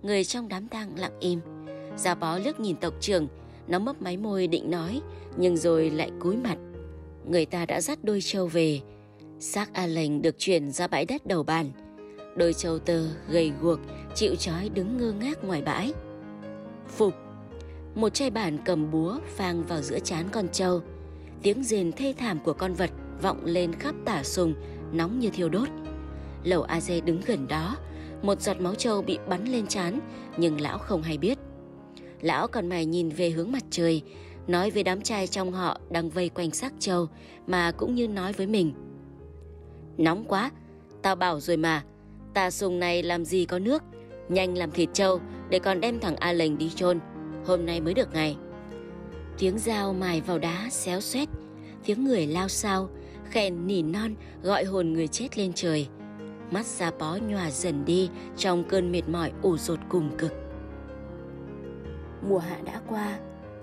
Người 0.04 0.24
trong 0.24 0.48
đám 0.48 0.68
tang 0.68 1.00
lặng 1.00 1.20
im. 1.20 1.40
Gia 1.96 2.16
bó 2.16 2.38
lướt 2.38 2.60
nhìn 2.60 2.76
tộc 2.76 2.94
trưởng, 3.00 3.28
nó 3.68 3.80
mấp 3.80 4.02
máy 4.02 4.18
môi 4.18 4.48
định 4.48 4.72
nói, 4.72 5.02
nhưng 5.38 5.58
rồi 5.58 5.90
lại 5.90 6.12
cúi 6.20 6.38
mặt. 6.38 6.58
Người 7.26 7.46
ta 7.46 7.66
đã 7.66 7.82
dắt 7.82 8.00
đôi 8.04 8.20
trâu 8.22 8.48
về. 8.48 8.82
Xác 9.40 9.74
A 9.74 9.86
lành 9.86 10.22
được 10.22 10.36
chuyển 10.38 10.72
ra 10.72 10.88
bãi 10.88 11.06
đất 11.06 11.26
đầu 11.26 11.44
bàn. 11.44 11.72
Đôi 12.36 12.54
trâu 12.54 12.80
tơ 12.80 13.08
gầy 13.30 13.52
guộc, 13.62 13.80
chịu 14.16 14.36
trói 14.36 14.70
đứng 14.70 14.98
ngơ 14.98 15.12
ngác 15.12 15.44
ngoài 15.44 15.62
bãi. 15.62 15.94
Phục 16.88 17.14
một 17.96 18.14
chai 18.14 18.30
bản 18.30 18.58
cầm 18.66 18.92
búa 18.92 19.20
phang 19.36 19.64
vào 19.64 19.82
giữa 19.82 20.00
chán 20.00 20.26
con 20.32 20.48
trâu. 20.50 20.82
Tiếng 21.42 21.64
rền 21.64 21.92
thê 21.92 22.14
thảm 22.18 22.40
của 22.40 22.54
con 22.54 22.74
vật 22.74 22.90
vọng 23.22 23.46
lên 23.46 23.74
khắp 23.74 23.96
tả 24.06 24.24
sùng, 24.24 24.54
nóng 24.92 25.20
như 25.20 25.30
thiêu 25.30 25.50
đốt. 25.50 25.68
Lầu 26.44 26.64
A 26.64 26.82
Dê 26.82 27.02
đứng 27.02 27.22
gần 27.26 27.48
đó, 27.48 27.78
một 28.22 28.42
giọt 28.42 28.62
máu 28.62 28.76
trâu 28.76 29.02
bị 29.02 29.18
bắn 29.30 29.46
lên 29.46 29.68
chán, 29.68 30.00
nhưng 30.38 30.62
lão 30.62 30.78
không 30.78 31.02
hay 31.02 31.18
biết. 31.18 31.38
Lão 32.22 32.48
còn 32.48 32.70
mày 32.70 32.86
nhìn 32.86 33.10
về 33.10 33.30
hướng 33.30 33.52
mặt 33.52 33.64
trời, 33.70 34.02
nói 34.48 34.72
với 34.72 34.84
đám 34.84 35.02
trai 35.02 35.28
trong 35.28 35.52
họ 35.52 35.80
đang 35.90 36.10
vây 36.10 36.30
quanh 36.30 36.52
xác 36.52 36.74
trâu, 36.80 37.08
mà 37.48 37.72
cũng 37.72 37.96
như 37.96 38.08
nói 38.08 38.34
với 38.34 38.48
mình. 38.48 38.74
Nóng 39.98 40.26
quá, 40.28 40.52
tao 41.02 41.16
bảo 41.16 41.40
rồi 41.40 41.58
mà, 41.58 41.84
tà 42.34 42.52
sùng 42.52 42.80
này 42.80 43.04
làm 43.04 43.26
gì 43.26 43.46
có 43.46 43.60
nước, 43.60 43.84
nhanh 44.30 44.58
làm 44.58 44.72
thịt 44.72 44.90
trâu 44.94 45.20
để 45.50 45.60
còn 45.60 45.82
đem 45.82 46.00
thằng 46.00 46.16
A 46.16 46.34
lệnh 46.34 46.58
đi 46.58 46.70
chôn 46.76 47.00
hôm 47.46 47.66
nay 47.66 47.82
mới 47.82 47.94
được 47.94 48.14
ngày. 48.14 48.38
Tiếng 49.38 49.60
dao 49.60 49.94
mài 49.94 50.22
vào 50.22 50.40
đá 50.40 50.68
xéo 50.72 51.02
xoét, 51.02 51.30
tiếng 51.86 52.06
người 52.06 52.28
lao 52.28 52.48
sao, 52.48 52.90
khèn 53.30 53.68
nỉ 53.68 53.82
non 53.82 54.16
gọi 54.44 54.64
hồn 54.64 54.94
người 54.94 55.08
chết 55.08 55.38
lên 55.38 55.54
trời. 55.54 55.88
Mắt 56.52 56.66
da 56.66 56.92
bó 57.00 57.18
nhòa 57.28 57.52
dần 57.52 57.86
đi 57.86 58.10
trong 58.38 58.64
cơn 58.70 58.92
mệt 58.92 59.10
mỏi 59.10 59.32
ủ 59.42 59.58
rột 59.58 59.80
cùng 59.90 60.12
cực. 60.18 60.32
Mùa 62.22 62.38
hạ 62.38 62.62
đã 62.66 62.82
qua, 62.88 63.20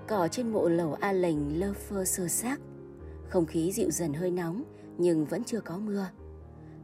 cỏ 0.07 0.29
trên 0.29 0.53
mộ 0.53 0.69
lầu 0.69 0.95
A 1.01 1.13
lành 1.13 1.59
lơ 1.59 1.73
phơ 1.73 2.05
sơ 2.05 2.29
xác. 2.29 2.61
Không 3.29 3.47
khí 3.47 3.73
dịu 3.73 3.91
dần 3.91 4.15
hơi 4.15 4.31
nóng 4.31 4.65
nhưng 4.99 5.25
vẫn 5.25 5.45
chưa 5.45 5.61
có 5.61 5.79
mưa. 5.79 6.07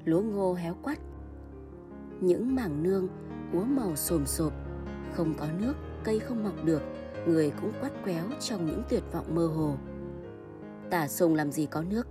Lúa 0.05 0.21
ngô 0.21 0.55
héo 0.55 0.77
quắt. 0.83 0.99
Những 2.21 2.55
mảng 2.55 2.83
nương 2.83 3.09
úa 3.53 3.65
màu 3.65 3.97
xồm 3.97 4.27
xộp, 4.27 4.53
không 5.15 5.35
có 5.39 5.47
nước 5.61 5.75
cây 6.05 6.19
không 6.19 6.45
mọc 6.45 6.65
được, 6.65 6.83
người 7.27 7.53
cũng 7.61 7.73
quắt 7.81 7.93
quéo 8.05 8.25
trong 8.41 8.67
những 8.67 8.83
tuyệt 8.89 9.03
vọng 9.13 9.35
mơ 9.35 9.47
hồ. 9.47 9.77
Tả 10.91 11.09
sùng 11.09 11.35
làm 11.35 11.53
gì 11.53 11.67
có 11.67 11.83
nước? 11.83 12.07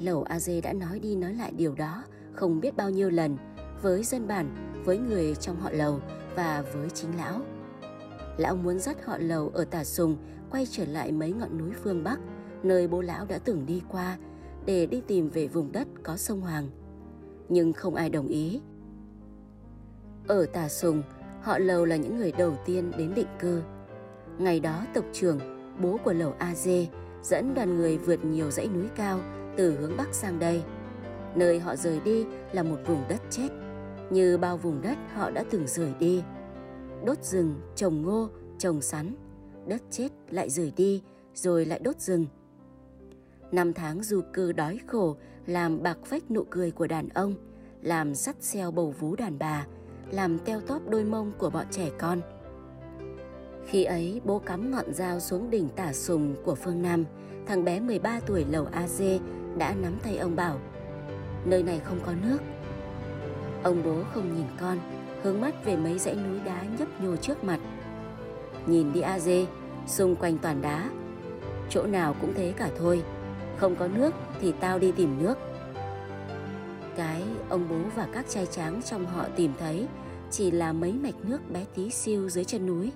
Lầu 0.00 0.22
A 0.22 0.40
Dê 0.40 0.60
đã 0.60 0.72
nói 0.72 0.98
đi 0.98 1.16
nói 1.16 1.34
lại 1.34 1.52
điều 1.56 1.74
đó 1.74 2.04
không 2.34 2.60
biết 2.60 2.76
bao 2.76 2.90
nhiêu 2.90 3.10
lần 3.10 3.36
với 3.82 4.04
dân 4.04 4.28
bản, 4.28 4.74
với 4.84 4.98
người 4.98 5.34
trong 5.34 5.60
họ 5.60 5.70
lầu 5.72 6.00
và 6.36 6.64
với 6.74 6.90
chính 6.90 7.16
lão. 7.16 7.40
Lão 8.36 8.56
muốn 8.56 8.78
dắt 8.78 8.96
họ 9.04 9.18
lầu 9.18 9.50
ở 9.54 9.64
Tả 9.64 9.84
Sùng 9.84 10.16
quay 10.50 10.66
trở 10.70 10.84
lại 10.84 11.12
mấy 11.12 11.32
ngọn 11.32 11.58
núi 11.58 11.70
phương 11.82 12.04
Bắc, 12.04 12.20
nơi 12.62 12.88
bố 12.88 13.00
lão 13.00 13.26
đã 13.26 13.38
từng 13.38 13.66
đi 13.66 13.82
qua, 13.88 14.18
để 14.66 14.86
đi 14.86 15.02
tìm 15.06 15.28
về 15.28 15.46
vùng 15.46 15.72
đất 15.72 15.88
có 16.02 16.16
sông 16.16 16.40
Hoàng. 16.40 16.68
Nhưng 17.48 17.72
không 17.72 17.94
ai 17.94 18.10
đồng 18.10 18.26
ý. 18.26 18.60
Ở 20.26 20.46
Tà 20.46 20.68
Sùng, 20.68 21.02
họ 21.42 21.58
Lầu 21.58 21.84
là 21.84 21.96
những 21.96 22.16
người 22.16 22.32
đầu 22.32 22.56
tiên 22.66 22.92
đến 22.98 23.12
định 23.14 23.26
cư. 23.38 23.62
Ngày 24.38 24.60
đó 24.60 24.86
tộc 24.94 25.04
trưởng, 25.12 25.38
bố 25.80 25.98
của 26.04 26.12
Lầu 26.12 26.34
A 26.38 26.54
Dê, 26.54 26.86
dẫn 27.22 27.54
đoàn 27.54 27.76
người 27.76 27.98
vượt 27.98 28.24
nhiều 28.24 28.50
dãy 28.50 28.68
núi 28.68 28.86
cao 28.96 29.20
từ 29.56 29.76
hướng 29.76 29.96
Bắc 29.96 30.14
sang 30.14 30.38
đây. 30.38 30.62
Nơi 31.36 31.60
họ 31.60 31.76
rời 31.76 32.00
đi 32.00 32.26
là 32.52 32.62
một 32.62 32.76
vùng 32.86 33.02
đất 33.08 33.22
chết, 33.30 33.48
như 34.10 34.38
bao 34.38 34.56
vùng 34.56 34.82
đất 34.82 34.98
họ 35.14 35.30
đã 35.30 35.44
từng 35.50 35.66
rời 35.66 35.92
đi. 35.98 36.22
Đốt 37.04 37.22
rừng, 37.22 37.60
trồng 37.76 38.02
ngô, 38.02 38.28
trồng 38.58 38.80
sắn, 38.80 39.14
đất 39.66 39.82
chết 39.90 40.08
lại 40.30 40.50
rời 40.50 40.72
đi, 40.76 41.02
rồi 41.34 41.66
lại 41.66 41.78
đốt 41.78 42.00
rừng. 42.00 42.26
Năm 43.52 43.72
tháng 43.72 44.02
du 44.02 44.20
cư 44.32 44.52
đói 44.52 44.78
khổ 44.86 45.16
làm 45.46 45.82
bạc 45.82 45.98
phách 46.04 46.30
nụ 46.30 46.44
cười 46.50 46.70
của 46.70 46.86
đàn 46.86 47.08
ông, 47.08 47.34
làm 47.82 48.14
sắt 48.14 48.36
xeo 48.40 48.70
bầu 48.70 48.94
vú 48.98 49.16
đàn 49.16 49.38
bà, 49.38 49.66
làm 50.10 50.38
teo 50.38 50.60
tóp 50.60 50.88
đôi 50.88 51.04
mông 51.04 51.32
của 51.38 51.50
bọn 51.50 51.66
trẻ 51.70 51.90
con. 51.98 52.20
Khi 53.66 53.84
ấy, 53.84 54.20
bố 54.24 54.38
cắm 54.38 54.70
ngọn 54.70 54.94
dao 54.94 55.20
xuống 55.20 55.50
đỉnh 55.50 55.68
tả 55.68 55.92
sùng 55.92 56.34
của 56.44 56.54
phương 56.54 56.82
Nam, 56.82 57.04
thằng 57.46 57.64
bé 57.64 57.80
13 57.80 58.20
tuổi 58.20 58.44
lầu 58.50 58.66
A 58.72 58.88
Dê 58.88 59.20
đã 59.58 59.74
nắm 59.74 59.92
tay 60.02 60.16
ông 60.16 60.36
bảo 60.36 60.60
Nơi 61.44 61.62
này 61.62 61.80
không 61.84 62.00
có 62.06 62.12
nước. 62.22 62.38
Ông 63.62 63.82
bố 63.84 64.02
không 64.14 64.36
nhìn 64.36 64.46
con, 64.60 64.78
hướng 65.22 65.40
mắt 65.40 65.64
về 65.64 65.76
mấy 65.76 65.98
dãy 65.98 66.14
núi 66.14 66.40
đá 66.44 66.62
nhấp 66.78 67.00
nhô 67.00 67.16
trước 67.16 67.44
mặt. 67.44 67.60
Nhìn 68.66 68.92
đi 68.92 69.00
A 69.00 69.18
Dê, 69.18 69.46
xung 69.86 70.16
quanh 70.16 70.38
toàn 70.38 70.62
đá. 70.62 70.90
Chỗ 71.70 71.86
nào 71.86 72.14
cũng 72.20 72.32
thế 72.34 72.52
cả 72.56 72.68
thôi. 72.78 73.02
Không 73.56 73.76
có 73.76 73.88
nước 73.88 74.14
thì 74.40 74.52
tao 74.60 74.78
đi 74.78 74.92
tìm 74.92 75.22
nước. 75.22 75.38
Cái 76.96 77.22
ông 77.48 77.66
bố 77.70 77.76
và 77.96 78.08
các 78.12 78.24
trai 78.28 78.46
tráng 78.46 78.82
trong 78.82 79.06
họ 79.06 79.26
tìm 79.36 79.52
thấy 79.58 79.86
chỉ 80.30 80.50
là 80.50 80.72
mấy 80.72 80.92
mạch 80.92 81.14
nước 81.22 81.50
bé 81.50 81.64
tí 81.74 81.90
siêu 81.90 82.28
dưới 82.28 82.44
chân 82.44 82.66
núi. 82.66 82.92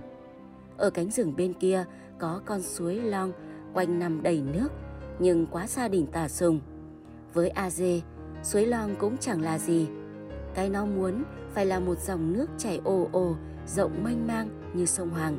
Ở 0.77 0.91
cánh 0.91 1.11
rừng 1.11 1.37
bên 1.37 1.53
kia 1.53 1.85
có 2.19 2.41
con 2.45 2.63
suối 2.63 2.95
long 2.95 3.33
quanh 3.75 3.99
nằm 3.99 4.23
đầy 4.23 4.43
nước 4.53 4.69
nhưng 5.19 5.47
quá 5.47 5.67
xa 5.67 5.89
đỉnh 5.89 6.07
tà 6.07 6.29
sùng. 6.29 6.61
Với 7.35 7.49
A 7.49 7.71
Dê, 7.71 8.01
suối 8.43 8.67
lon 8.67 8.95
cũng 8.99 9.17
chẳng 9.17 9.43
là 9.43 9.59
gì. 9.59 9.89
Cái 10.55 10.69
nó 10.69 10.85
muốn 10.85 11.23
phải 11.55 11.67
là 11.67 11.81
một 11.81 11.99
dòng 11.99 12.33
nước 12.33 12.47
chảy 12.59 12.81
ồ 12.85 13.09
ồ, 13.13 13.37
rộng 13.67 14.05
mênh 14.05 14.27
mang 14.27 14.49
như 14.75 14.87
sông 14.87 15.11
Hoàng. 15.11 15.39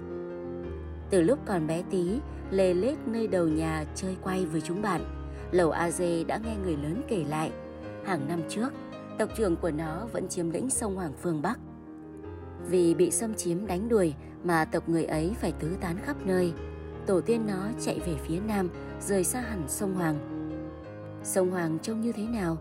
Từ 1.10 1.22
lúc 1.22 1.40
còn 1.46 1.68
bé 1.68 1.84
tí, 1.90 2.20
lê 2.52 2.74
lết 2.74 2.98
nơi 3.06 3.28
đầu 3.28 3.48
nhà 3.48 3.86
chơi 3.96 4.18
quay 4.24 4.46
với 4.46 4.62
chúng 4.62 4.82
bạn, 4.82 5.02
Lầu 5.52 5.72
A 5.72 5.92
Dê 5.92 6.24
đã 6.24 6.40
nghe 6.44 6.56
người 6.64 6.78
lớn 6.78 7.02
kể 7.08 7.24
lại. 7.30 7.52
Hàng 8.06 8.28
năm 8.28 8.42
trước, 8.50 8.70
tộc 9.18 9.30
trưởng 9.38 9.56
của 9.56 9.72
nó 9.72 10.08
vẫn 10.12 10.28
chiếm 10.28 10.50
lĩnh 10.50 10.70
sông 10.70 10.96
Hoàng 10.96 11.14
phương 11.22 11.42
Bắc. 11.42 11.60
Vì 12.70 12.94
bị 12.94 13.12
xâm 13.12 13.34
chiếm 13.34 13.68
đánh 13.68 13.90
đuổi 13.90 14.14
mà 14.44 14.66
tộc 14.66 14.90
người 14.90 15.06
ấy 15.06 15.36
phải 15.42 15.52
tứ 15.52 15.78
tán 15.82 15.98
khắp 15.98 16.16
nơi, 16.26 16.54
tổ 17.06 17.22
tiên 17.22 17.48
nó 17.48 17.68
chạy 17.80 18.00
về 18.00 18.16
phía 18.28 18.40
nam, 18.48 18.70
rời 19.02 19.24
xa 19.24 19.42
hẳn 19.42 19.64
sông 19.68 19.94
Hoàng. 19.94 20.18
Sông 21.24 21.52
Hoàng 21.52 21.78
trông 21.82 22.02
như 22.02 22.12
thế 22.12 22.24
nào? 22.24 22.58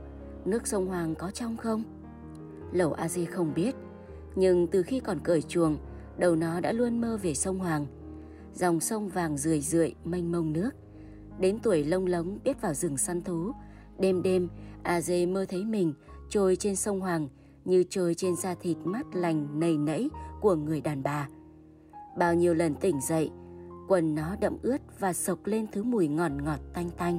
Nước 0.49 0.67
sông 0.67 0.87
Hoàng 0.87 1.15
có 1.15 1.31
trong 1.31 1.57
không? 1.57 1.83
Lẩu 2.73 2.93
A 2.93 3.09
Di 3.09 3.25
không 3.25 3.55
biết, 3.55 3.75
nhưng 4.37 4.67
từ 4.67 4.83
khi 4.83 5.01
còn 5.01 5.21
cởi 5.21 5.43
chuồng, 5.43 5.77
đầu 6.19 6.37
nó 6.37 6.61
đã 6.61 6.73
luôn 6.73 7.01
mơ 7.01 7.19
về 7.23 7.35
sông 7.35 7.59
Hoàng. 7.59 7.87
Dòng 8.55 8.81
sông 8.81 9.09
vàng 9.09 9.37
rười 9.37 9.61
rượi 9.61 9.95
mênh 10.05 10.33
mông 10.33 10.53
nước. 10.53 10.71
Đến 11.41 11.59
tuổi 11.63 11.85
lông 11.85 12.07
lống 12.07 12.39
biết 12.45 12.61
vào 12.61 12.75
rừng 12.75 12.97
săn 12.97 13.23
thú, 13.23 13.53
đêm 13.99 14.23
đêm 14.23 14.49
A 14.83 15.01
Dê 15.01 15.27
mơ 15.27 15.47
thấy 15.49 15.65
mình 15.65 15.95
trôi 16.29 16.57
trên 16.57 16.77
sông 16.77 17.01
Hoàng 17.01 17.29
như 17.65 17.85
trôi 17.91 18.15
trên 18.15 18.37
da 18.37 18.55
thịt 18.55 18.77
mát 18.85 19.07
lành 19.15 19.61
nầy 19.61 19.79
nẫy 19.79 20.11
của 20.41 20.55
người 20.55 20.81
đàn 20.81 21.03
bà. 21.03 21.29
Bao 22.19 22.35
nhiêu 22.35 22.55
lần 22.55 22.75
tỉnh 22.75 23.01
dậy, 23.09 23.31
quần 23.89 24.15
nó 24.15 24.37
đậm 24.41 24.57
ướt 24.63 24.81
và 24.99 25.13
sộc 25.13 25.39
lên 25.45 25.67
thứ 25.73 25.83
mùi 25.83 26.09
ngọt 26.09 26.33
ngọt 26.45 26.61
tanh 26.75 26.91
tanh. 26.91 27.19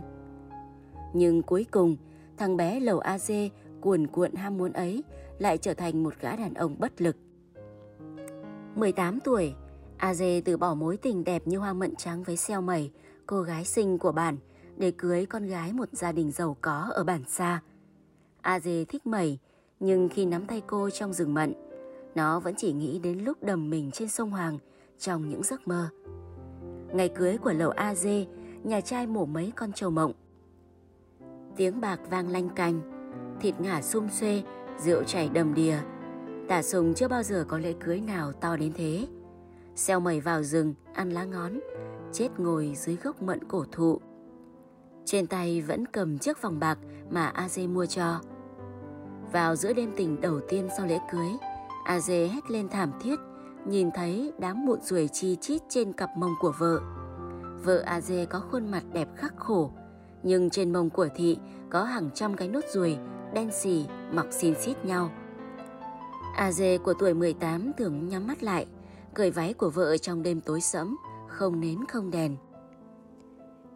Nhưng 1.13 1.41
cuối 1.41 1.65
cùng, 1.71 1.97
thằng 2.39 2.57
bé 2.57 2.79
lầu 2.79 2.99
A 2.99 3.17
Dê 3.17 3.49
cuồn 3.81 4.07
cuộn 4.07 4.35
ham 4.35 4.57
muốn 4.57 4.73
ấy 4.73 5.03
lại 5.39 5.57
trở 5.57 5.73
thành 5.73 6.03
một 6.03 6.13
gã 6.21 6.35
đàn 6.35 6.53
ông 6.53 6.75
bất 6.79 7.01
lực. 7.01 7.15
18 8.75 9.19
tuổi, 9.19 9.53
A 9.97 10.13
Dê 10.13 10.41
từ 10.45 10.57
bỏ 10.57 10.73
mối 10.73 10.97
tình 10.97 11.23
đẹp 11.23 11.47
như 11.47 11.57
hoa 11.57 11.73
mận 11.73 11.95
trắng 11.95 12.23
với 12.23 12.37
Xeo 12.37 12.61
Mẩy, 12.61 12.91
cô 13.25 13.41
gái 13.41 13.65
xinh 13.65 13.97
của 13.97 14.11
bản, 14.11 14.37
để 14.77 14.91
cưới 14.91 15.25
con 15.25 15.47
gái 15.47 15.73
một 15.73 15.89
gia 15.91 16.11
đình 16.11 16.31
giàu 16.31 16.57
có 16.61 16.89
ở 16.93 17.03
bản 17.03 17.23
xa. 17.27 17.61
A 18.41 18.59
Dê 18.59 18.85
thích 18.85 19.07
Mẩy, 19.07 19.39
nhưng 19.79 20.09
khi 20.09 20.25
nắm 20.25 20.45
tay 20.45 20.61
cô 20.67 20.89
trong 20.89 21.13
rừng 21.13 21.33
mận, 21.33 21.53
nó 22.15 22.39
vẫn 22.39 22.53
chỉ 22.57 22.73
nghĩ 22.73 22.99
đến 22.99 23.19
lúc 23.19 23.43
đầm 23.43 23.69
mình 23.69 23.91
trên 23.93 24.09
sông 24.09 24.31
Hoàng 24.31 24.57
trong 24.99 25.29
những 25.29 25.43
giấc 25.43 25.67
mơ. 25.67 25.89
Ngày 26.93 27.09
cưới 27.09 27.37
của 27.37 27.53
lầu 27.53 27.69
A 27.69 27.95
Dê, 27.95 28.25
nhà 28.63 28.81
trai 28.81 29.07
mổ 29.07 29.25
mấy 29.25 29.51
con 29.55 29.73
trâu 29.73 29.89
mộng. 29.89 30.13
Tiếng 31.59 31.81
bạc 31.81 31.99
vang 32.09 32.29
lanh 32.29 32.49
canh, 32.49 32.81
thịt 33.41 33.59
ngả 33.59 33.81
xung 33.81 34.09
xuê, 34.09 34.43
rượu 34.77 35.03
chảy 35.03 35.29
đầm 35.29 35.53
đìa. 35.53 35.77
Tả 36.47 36.61
sùng 36.61 36.93
chưa 36.93 37.07
bao 37.07 37.23
giờ 37.23 37.45
có 37.47 37.57
lễ 37.57 37.73
cưới 37.79 38.01
nào 38.01 38.31
to 38.31 38.57
đến 38.57 38.71
thế. 38.75 39.07
Xeo 39.75 39.99
mẩy 39.99 40.19
vào 40.19 40.43
rừng, 40.43 40.73
ăn 40.93 41.09
lá 41.09 41.23
ngón, 41.23 41.59
chết 42.11 42.27
ngồi 42.37 42.73
dưới 42.75 42.95
gốc 43.03 43.21
mận 43.21 43.43
cổ 43.47 43.65
thụ. 43.71 43.99
Trên 45.05 45.27
tay 45.27 45.61
vẫn 45.61 45.85
cầm 45.85 46.17
chiếc 46.17 46.41
vòng 46.41 46.59
bạc 46.59 46.79
mà 47.09 47.25
A 47.27 47.47
mua 47.69 47.85
cho. 47.85 48.21
Vào 49.31 49.55
giữa 49.55 49.73
đêm 49.73 49.91
tình 49.97 50.21
đầu 50.21 50.39
tiên 50.49 50.67
sau 50.77 50.85
lễ 50.85 50.99
cưới, 51.11 51.29
A 51.85 51.99
hét 52.07 52.51
lên 52.51 52.69
thảm 52.69 52.91
thiết, 53.01 53.19
nhìn 53.65 53.89
thấy 53.91 54.33
đám 54.39 54.65
mụn 54.65 54.81
ruồi 54.81 55.09
chi 55.13 55.37
chít 55.41 55.61
trên 55.69 55.93
cặp 55.93 56.09
mông 56.17 56.33
của 56.39 56.53
vợ. 56.59 56.81
Vợ 57.63 57.83
A 57.85 58.01
có 58.29 58.39
khuôn 58.39 58.71
mặt 58.71 58.83
đẹp 58.93 59.07
khắc 59.15 59.33
khổ, 59.37 59.71
nhưng 60.23 60.49
trên 60.49 60.73
mông 60.73 60.89
của 60.89 61.07
thị 61.15 61.37
có 61.69 61.83
hàng 61.83 62.09
trăm 62.13 62.35
cái 62.35 62.47
nốt 62.47 62.65
ruồi 62.73 62.97
đen 63.33 63.51
xì 63.51 63.85
mọc 64.13 64.25
xin 64.31 64.53
xít 64.59 64.85
nhau. 64.85 65.11
A 66.35 66.51
Dê 66.51 66.77
của 66.77 66.93
tuổi 66.93 67.13
18 67.13 67.71
thường 67.77 68.09
nhắm 68.09 68.27
mắt 68.27 68.43
lại, 68.43 68.65
cởi 69.13 69.31
váy 69.31 69.53
của 69.53 69.69
vợ 69.69 69.97
trong 69.97 70.23
đêm 70.23 70.41
tối 70.41 70.61
sẫm, 70.61 70.97
không 71.27 71.59
nến 71.59 71.77
không 71.87 72.11
đèn. 72.11 72.35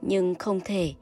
Nhưng 0.01 0.35
không 0.35 0.59
thể, 0.65 0.93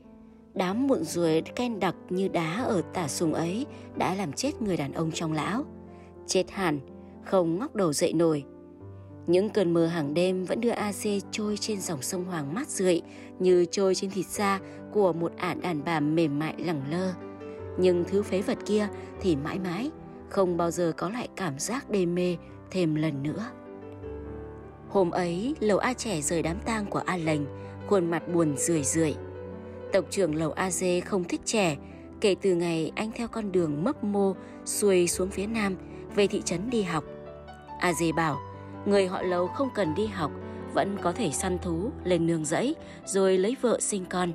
đám 0.53 0.87
mụn 0.87 1.03
ruồi 1.03 1.41
ken 1.41 1.79
đặc 1.79 1.95
như 2.09 2.27
đá 2.27 2.63
ở 2.63 2.81
tả 2.93 3.07
sùng 3.07 3.33
ấy 3.33 3.65
đã 3.95 4.15
làm 4.15 4.33
chết 4.33 4.61
người 4.61 4.77
đàn 4.77 4.93
ông 4.93 5.11
trong 5.11 5.33
lão. 5.33 5.65
Chết 6.27 6.51
hẳn, 6.51 6.79
không 7.25 7.59
ngóc 7.59 7.75
đầu 7.75 7.93
dậy 7.93 8.13
nổi. 8.13 8.43
Những 9.27 9.49
cơn 9.49 9.73
mưa 9.73 9.85
hàng 9.85 10.13
đêm 10.13 10.45
vẫn 10.45 10.61
đưa 10.61 10.69
AC 10.69 11.03
trôi 11.31 11.57
trên 11.57 11.81
dòng 11.81 12.01
sông 12.01 12.25
Hoàng 12.25 12.53
mát 12.53 12.69
rượi 12.69 13.01
như 13.41 13.65
trôi 13.65 13.95
trên 13.95 14.09
thịt 14.09 14.25
da 14.25 14.59
của 14.91 15.13
một 15.13 15.31
ả 15.37 15.53
đàn 15.53 15.83
bà 15.85 15.99
mềm 15.99 16.39
mại 16.39 16.53
lẳng 16.57 16.81
lơ. 16.91 17.13
Nhưng 17.77 18.03
thứ 18.03 18.23
phế 18.23 18.41
vật 18.41 18.57
kia 18.65 18.87
thì 19.21 19.35
mãi 19.35 19.59
mãi 19.59 19.91
không 20.29 20.57
bao 20.57 20.71
giờ 20.71 20.93
có 20.97 21.09
lại 21.09 21.27
cảm 21.35 21.59
giác 21.59 21.89
đê 21.89 22.05
mê 22.05 22.37
thêm 22.71 22.95
lần 22.95 23.23
nữa. 23.23 23.45
Hôm 24.89 25.11
ấy, 25.11 25.55
lầu 25.59 25.77
A 25.77 25.93
trẻ 25.93 26.21
rời 26.21 26.41
đám 26.41 26.57
tang 26.65 26.85
của 26.85 27.01
A 27.05 27.17
lành, 27.17 27.45
khuôn 27.87 28.11
mặt 28.11 28.23
buồn 28.33 28.57
rười 28.57 28.83
rượi. 28.83 29.15
Tộc 29.93 30.05
trưởng 30.09 30.35
lầu 30.35 30.51
A 30.51 30.71
dê 30.71 30.99
không 30.99 31.23
thích 31.23 31.41
trẻ, 31.45 31.77
kể 32.21 32.35
từ 32.41 32.55
ngày 32.55 32.91
anh 32.95 33.11
theo 33.15 33.27
con 33.27 33.51
đường 33.51 33.83
mấp 33.83 34.03
mô 34.03 34.33
xuôi 34.65 35.07
xuống 35.07 35.29
phía 35.29 35.47
nam 35.47 35.75
về 36.15 36.27
thị 36.27 36.41
trấn 36.41 36.69
đi 36.69 36.83
học. 36.83 37.03
A 37.79 37.93
dê 37.93 38.11
bảo, 38.11 38.37
người 38.85 39.07
họ 39.07 39.21
lầu 39.21 39.47
không 39.47 39.69
cần 39.75 39.95
đi 39.95 40.07
học, 40.07 40.31
vẫn 40.73 40.97
có 41.01 41.11
thể 41.11 41.31
săn 41.31 41.57
thú, 41.59 41.89
lên 42.03 42.27
nương 42.27 42.45
rẫy, 42.45 42.75
rồi 43.05 43.37
lấy 43.37 43.55
vợ 43.61 43.79
sinh 43.79 44.05
con. 44.05 44.33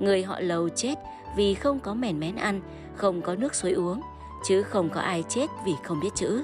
Người 0.00 0.22
họ 0.22 0.40
lầu 0.40 0.68
chết 0.68 0.94
vì 1.36 1.54
không 1.54 1.80
có 1.80 1.94
mèn 1.94 2.20
mén 2.20 2.36
ăn, 2.36 2.60
không 2.94 3.22
có 3.22 3.34
nước 3.34 3.54
suối 3.54 3.72
uống, 3.72 4.00
chứ 4.44 4.62
không 4.62 4.90
có 4.90 5.00
ai 5.00 5.24
chết 5.28 5.46
vì 5.66 5.72
không 5.82 6.00
biết 6.00 6.14
chữ. 6.14 6.42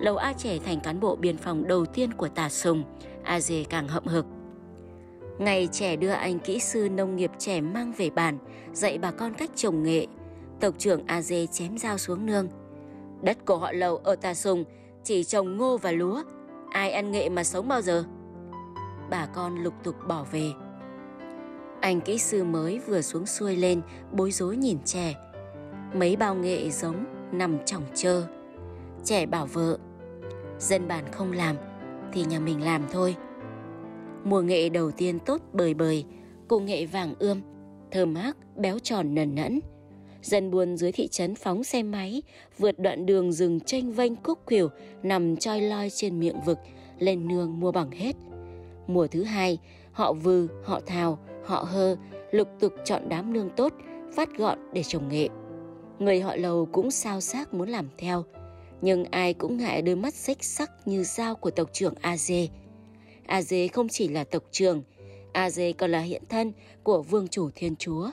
Lầu 0.00 0.16
A 0.16 0.32
trẻ 0.32 0.58
thành 0.64 0.80
cán 0.80 1.00
bộ 1.00 1.16
biên 1.16 1.36
phòng 1.36 1.68
đầu 1.68 1.86
tiên 1.86 2.12
của 2.12 2.28
Tà 2.28 2.48
Sùng, 2.48 2.84
A 3.22 3.40
Dê 3.40 3.64
càng 3.64 3.88
hậm 3.88 4.06
hực. 4.06 4.26
Ngày 5.38 5.68
trẻ 5.72 5.96
đưa 5.96 6.08
anh 6.08 6.38
kỹ 6.38 6.60
sư 6.60 6.88
nông 6.88 7.16
nghiệp 7.16 7.30
trẻ 7.38 7.60
mang 7.60 7.92
về 7.96 8.10
bản, 8.10 8.38
dạy 8.72 8.98
bà 8.98 9.10
con 9.10 9.34
cách 9.34 9.50
trồng 9.54 9.82
nghệ. 9.82 10.06
Tộc 10.60 10.74
trưởng 10.78 11.02
A 11.06 11.22
Dê 11.22 11.46
chém 11.46 11.78
dao 11.78 11.98
xuống 11.98 12.26
nương. 12.26 12.48
Đất 13.22 13.46
của 13.46 13.56
họ 13.56 13.72
lầu 13.72 13.96
ở 13.96 14.16
Tà 14.16 14.34
Sùng 14.34 14.64
chỉ 15.04 15.24
trồng 15.24 15.56
ngô 15.56 15.76
và 15.76 15.92
lúa. 15.92 16.22
Ai 16.70 16.90
ăn 16.90 17.12
nghệ 17.12 17.28
mà 17.28 17.44
sống 17.44 17.68
bao 17.68 17.82
giờ? 17.82 18.04
Bà 19.10 19.26
con 19.26 19.62
lục 19.62 19.74
tục 19.84 19.94
bỏ 20.08 20.26
về. 20.32 20.52
Anh 21.80 22.00
kỹ 22.00 22.18
sư 22.18 22.44
mới 22.44 22.78
vừa 22.78 23.00
xuống 23.00 23.26
xuôi 23.26 23.56
lên, 23.56 23.80
bối 24.12 24.30
rối 24.30 24.56
nhìn 24.56 24.78
trẻ. 24.84 25.14
Mấy 25.94 26.16
bao 26.16 26.34
nghệ 26.34 26.70
giống 26.70 27.04
nằm 27.32 27.58
chỏng 27.64 27.82
chơ. 27.94 28.26
Trẻ 29.04 29.26
bảo 29.26 29.46
vợ, 29.46 29.78
dân 30.58 30.88
bản 30.88 31.04
không 31.12 31.32
làm 31.32 31.56
thì 32.12 32.24
nhà 32.24 32.40
mình 32.40 32.64
làm 32.64 32.86
thôi. 32.92 33.16
Mùa 34.24 34.40
nghệ 34.40 34.68
đầu 34.68 34.90
tiên 34.90 35.18
tốt 35.18 35.40
bời 35.52 35.74
bời, 35.74 36.04
cụ 36.48 36.60
nghệ 36.60 36.86
vàng 36.86 37.14
ươm, 37.18 37.40
thơm 37.90 38.14
mát, 38.14 38.36
béo 38.56 38.78
tròn 38.78 39.14
nần 39.14 39.34
nẫn. 39.34 39.60
Dân 40.22 40.50
buôn 40.50 40.76
dưới 40.76 40.92
thị 40.92 41.08
trấn 41.08 41.34
phóng 41.34 41.64
xe 41.64 41.82
máy, 41.82 42.22
vượt 42.58 42.78
đoạn 42.78 43.06
đường 43.06 43.32
rừng 43.32 43.60
tranh 43.60 43.92
vênh 43.92 44.16
cúc 44.16 44.38
khỉu 44.46 44.68
nằm 45.02 45.36
choi 45.36 45.60
loi 45.60 45.90
trên 45.90 46.20
miệng 46.20 46.40
vực, 46.46 46.58
lên 46.98 47.28
nương 47.28 47.60
mua 47.60 47.72
bằng 47.72 47.90
hết. 47.90 48.16
Mùa 48.92 49.06
thứ 49.06 49.22
hai, 49.22 49.58
họ 49.92 50.12
vư, 50.12 50.48
họ 50.64 50.80
thào, 50.80 51.18
họ 51.44 51.62
hơ, 51.62 51.96
lục 52.30 52.48
tục 52.60 52.72
chọn 52.84 53.08
đám 53.08 53.32
nương 53.32 53.50
tốt, 53.56 53.72
phát 54.14 54.36
gọn 54.36 54.58
để 54.72 54.82
trồng 54.82 55.08
nghệ. 55.08 55.28
Người 55.98 56.20
họ 56.20 56.36
lầu 56.36 56.68
cũng 56.72 56.90
sao 56.90 57.20
xác 57.20 57.54
muốn 57.54 57.68
làm 57.68 57.88
theo, 57.98 58.24
nhưng 58.82 59.04
ai 59.04 59.34
cũng 59.34 59.56
ngại 59.56 59.82
đôi 59.82 59.96
mắt 59.96 60.14
xích 60.14 60.44
sắc 60.44 60.70
như 60.84 61.02
dao 61.04 61.34
của 61.34 61.50
tộc 61.50 61.70
trưởng 61.72 61.94
A-dê. 62.00 62.48
A-dê 63.26 63.68
không 63.68 63.88
chỉ 63.88 64.08
là 64.08 64.24
tộc 64.24 64.42
trưởng, 64.50 64.82
A-dê 65.32 65.72
còn 65.72 65.90
là 65.90 66.00
hiện 66.00 66.22
thân 66.28 66.52
của 66.82 67.02
vương 67.02 67.28
chủ 67.28 67.50
thiên 67.54 67.76
chúa. 67.76 68.10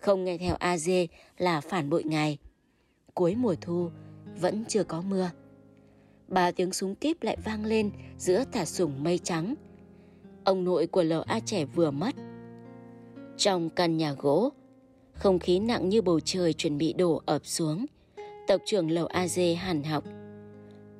Không 0.00 0.24
nghe 0.24 0.38
theo 0.38 0.56
A-dê 0.58 1.06
là 1.38 1.60
phản 1.60 1.90
bội 1.90 2.02
ngài. 2.04 2.38
Cuối 3.14 3.34
mùa 3.34 3.54
thu, 3.60 3.90
vẫn 4.40 4.64
chưa 4.68 4.84
có 4.84 5.02
mưa. 5.02 5.30
Ba 6.28 6.50
tiếng 6.50 6.72
súng 6.72 6.94
kíp 6.94 7.22
lại 7.22 7.36
vang 7.44 7.64
lên 7.64 7.90
giữa 8.18 8.44
thả 8.52 8.64
sủng 8.64 9.04
mây 9.04 9.18
trắng. 9.18 9.54
Ông 10.44 10.64
nội 10.64 10.86
của 10.86 11.02
lầu 11.02 11.22
A 11.22 11.40
trẻ 11.40 11.64
vừa 11.64 11.90
mất. 11.90 12.14
Trong 13.36 13.70
căn 13.70 13.96
nhà 13.96 14.12
gỗ, 14.12 14.52
không 15.12 15.38
khí 15.38 15.58
nặng 15.58 15.88
như 15.88 16.02
bầu 16.02 16.20
trời 16.20 16.52
chuẩn 16.52 16.78
bị 16.78 16.92
đổ 16.92 17.22
ập 17.26 17.46
xuống. 17.46 17.86
Tộc 18.46 18.60
trưởng 18.64 18.90
lầu 18.90 19.06
A 19.06 19.28
Dê 19.28 19.54
hàn 19.54 19.82
học. 19.82 20.04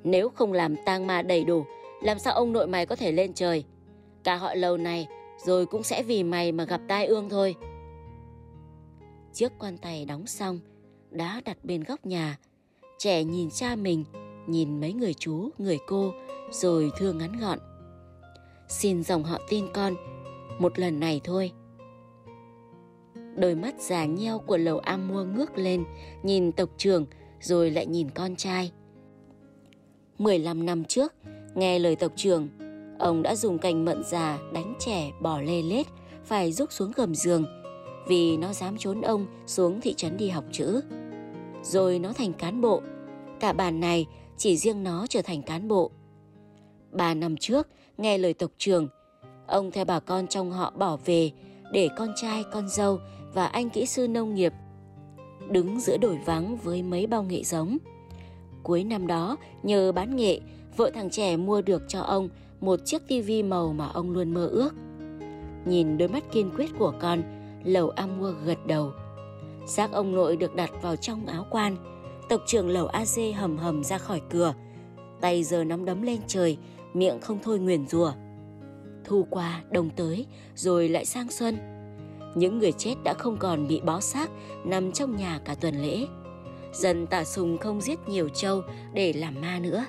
Nếu 0.03 0.29
không 0.29 0.53
làm 0.53 0.75
tang 0.85 1.07
ma 1.07 1.21
đầy 1.21 1.43
đủ, 1.43 1.65
làm 2.01 2.19
sao 2.19 2.33
ông 2.33 2.53
nội 2.53 2.67
mày 2.67 2.85
có 2.85 2.95
thể 2.95 3.11
lên 3.11 3.33
trời? 3.33 3.65
Cả 4.23 4.35
họ 4.35 4.53
lầu 4.53 4.77
này 4.77 5.07
rồi 5.45 5.65
cũng 5.65 5.83
sẽ 5.83 6.03
vì 6.03 6.23
mày 6.23 6.51
mà 6.51 6.63
gặp 6.63 6.81
tai 6.87 7.05
ương 7.05 7.29
thôi. 7.29 7.55
Chiếc 9.33 9.51
quan 9.59 9.77
tài 9.77 10.05
đóng 10.05 10.27
xong, 10.27 10.59
đã 11.09 11.41
đặt 11.45 11.57
bên 11.63 11.83
góc 11.83 12.05
nhà. 12.05 12.37
Trẻ 12.97 13.23
nhìn 13.23 13.49
cha 13.49 13.75
mình, 13.75 14.03
nhìn 14.47 14.79
mấy 14.81 14.93
người 14.93 15.13
chú, 15.13 15.49
người 15.57 15.79
cô, 15.87 16.11
rồi 16.51 16.91
thưa 16.97 17.13
ngắn 17.13 17.39
gọn. 17.39 17.59
Xin 18.73 19.03
dòng 19.03 19.23
họ 19.23 19.39
tin 19.49 19.65
con, 19.73 19.95
một 20.59 20.79
lần 20.79 20.99
này 20.99 21.21
thôi. 21.23 21.51
Đôi 23.35 23.55
mắt 23.55 23.81
già 23.81 24.05
nheo 24.05 24.39
của 24.39 24.57
lầu 24.57 24.79
am 24.79 25.07
mua 25.07 25.23
ngước 25.23 25.57
lên, 25.57 25.83
nhìn 26.23 26.51
tộc 26.51 26.69
trưởng, 26.77 27.05
rồi 27.41 27.71
lại 27.71 27.85
nhìn 27.85 28.09
con 28.09 28.35
trai. 28.35 28.71
15 30.17 30.65
năm 30.65 30.83
trước, 30.83 31.13
nghe 31.55 31.79
lời 31.79 31.95
tộc 31.95 32.11
trưởng, 32.15 32.47
ông 32.99 33.21
đã 33.21 33.35
dùng 33.35 33.57
cành 33.57 33.85
mận 33.85 34.03
già 34.03 34.39
đánh 34.53 34.73
trẻ 34.79 35.11
bỏ 35.21 35.41
lê 35.41 35.61
lết, 35.61 35.87
phải 36.25 36.51
rút 36.51 36.71
xuống 36.71 36.91
gầm 36.95 37.15
giường, 37.15 37.45
vì 38.07 38.37
nó 38.37 38.53
dám 38.53 38.77
trốn 38.77 39.01
ông 39.01 39.25
xuống 39.45 39.81
thị 39.81 39.93
trấn 39.93 40.17
đi 40.17 40.29
học 40.29 40.43
chữ. 40.51 40.81
Rồi 41.63 41.99
nó 41.99 42.13
thành 42.13 42.33
cán 42.33 42.61
bộ, 42.61 42.81
cả 43.39 43.53
bàn 43.53 43.79
này 43.79 44.07
chỉ 44.37 44.57
riêng 44.57 44.83
nó 44.83 45.07
trở 45.09 45.21
thành 45.21 45.41
cán 45.41 45.67
bộ. 45.67 45.91
Ba 46.91 47.13
năm 47.13 47.37
trước, 47.37 47.67
nghe 47.97 48.17
lời 48.17 48.33
tộc 48.33 48.51
trưởng, 48.57 48.87
ông 49.47 49.71
theo 49.71 49.85
bà 49.85 49.99
con 49.99 50.27
trong 50.27 50.51
họ 50.51 50.73
bỏ 50.77 50.97
về 51.05 51.31
để 51.71 51.89
con 51.97 52.09
trai, 52.15 52.43
con 52.51 52.69
dâu 52.69 52.99
và 53.33 53.45
anh 53.45 53.69
kỹ 53.69 53.85
sư 53.85 54.07
nông 54.07 54.35
nghiệp 54.35 54.53
đứng 55.49 55.79
giữa 55.79 55.97
đồi 55.97 56.19
vắng 56.25 56.57
với 56.57 56.83
mấy 56.83 57.07
bao 57.07 57.23
nghệ 57.23 57.43
giống. 57.43 57.77
Cuối 58.63 58.83
năm 58.83 59.07
đó, 59.07 59.37
nhờ 59.63 59.91
bán 59.91 60.15
nghệ, 60.15 60.39
vợ 60.77 60.91
thằng 60.93 61.09
trẻ 61.09 61.37
mua 61.37 61.61
được 61.61 61.83
cho 61.87 61.99
ông 61.99 62.29
một 62.61 62.79
chiếc 62.85 63.07
tivi 63.07 63.43
màu 63.43 63.73
mà 63.73 63.87
ông 63.87 64.11
luôn 64.11 64.33
mơ 64.33 64.47
ước. 64.47 64.73
Nhìn 65.65 65.97
đôi 65.97 66.07
mắt 66.07 66.23
kiên 66.31 66.51
quyết 66.55 66.69
của 66.79 66.93
con, 66.99 67.23
Lầu 67.63 67.89
A 67.89 68.07
Mua 68.07 68.33
gật 68.45 68.65
đầu. 68.67 68.91
Xác 69.67 69.91
ông 69.91 70.15
nội 70.15 70.35
được 70.35 70.55
đặt 70.55 70.71
vào 70.81 70.95
trong 70.95 71.25
áo 71.25 71.45
quan, 71.49 71.75
tộc 72.29 72.41
trưởng 72.45 72.69
Lầu 72.69 72.87
A 72.87 73.05
Dê 73.05 73.31
hầm 73.31 73.57
hầm 73.57 73.83
ra 73.83 73.97
khỏi 73.97 74.21
cửa. 74.29 74.53
Tay 75.21 75.43
giờ 75.43 75.63
nắm 75.63 75.85
đấm 75.85 76.01
lên 76.01 76.19
trời, 76.27 76.57
miệng 76.93 77.19
không 77.21 77.39
thôi 77.43 77.59
nguyền 77.59 77.87
rủa. 77.87 78.13
Thu 79.03 79.27
qua, 79.29 79.63
đông 79.71 79.89
tới, 79.89 80.25
rồi 80.55 80.89
lại 80.89 81.05
sang 81.05 81.31
xuân 81.31 81.73
những 82.35 82.59
người 82.59 82.71
chết 82.71 82.95
đã 83.03 83.13
không 83.13 83.37
còn 83.37 83.67
bị 83.67 83.81
bó 83.85 83.99
xác 83.99 84.29
nằm 84.65 84.91
trong 84.91 85.15
nhà 85.15 85.39
cả 85.45 85.55
tuần 85.55 85.75
lễ. 85.81 86.05
Dần 86.73 87.07
tả 87.07 87.23
sùng 87.23 87.57
không 87.57 87.81
giết 87.81 87.99
nhiều 88.07 88.29
trâu 88.29 88.61
để 88.93 89.13
làm 89.13 89.41
ma 89.41 89.59
nữa. 89.59 89.85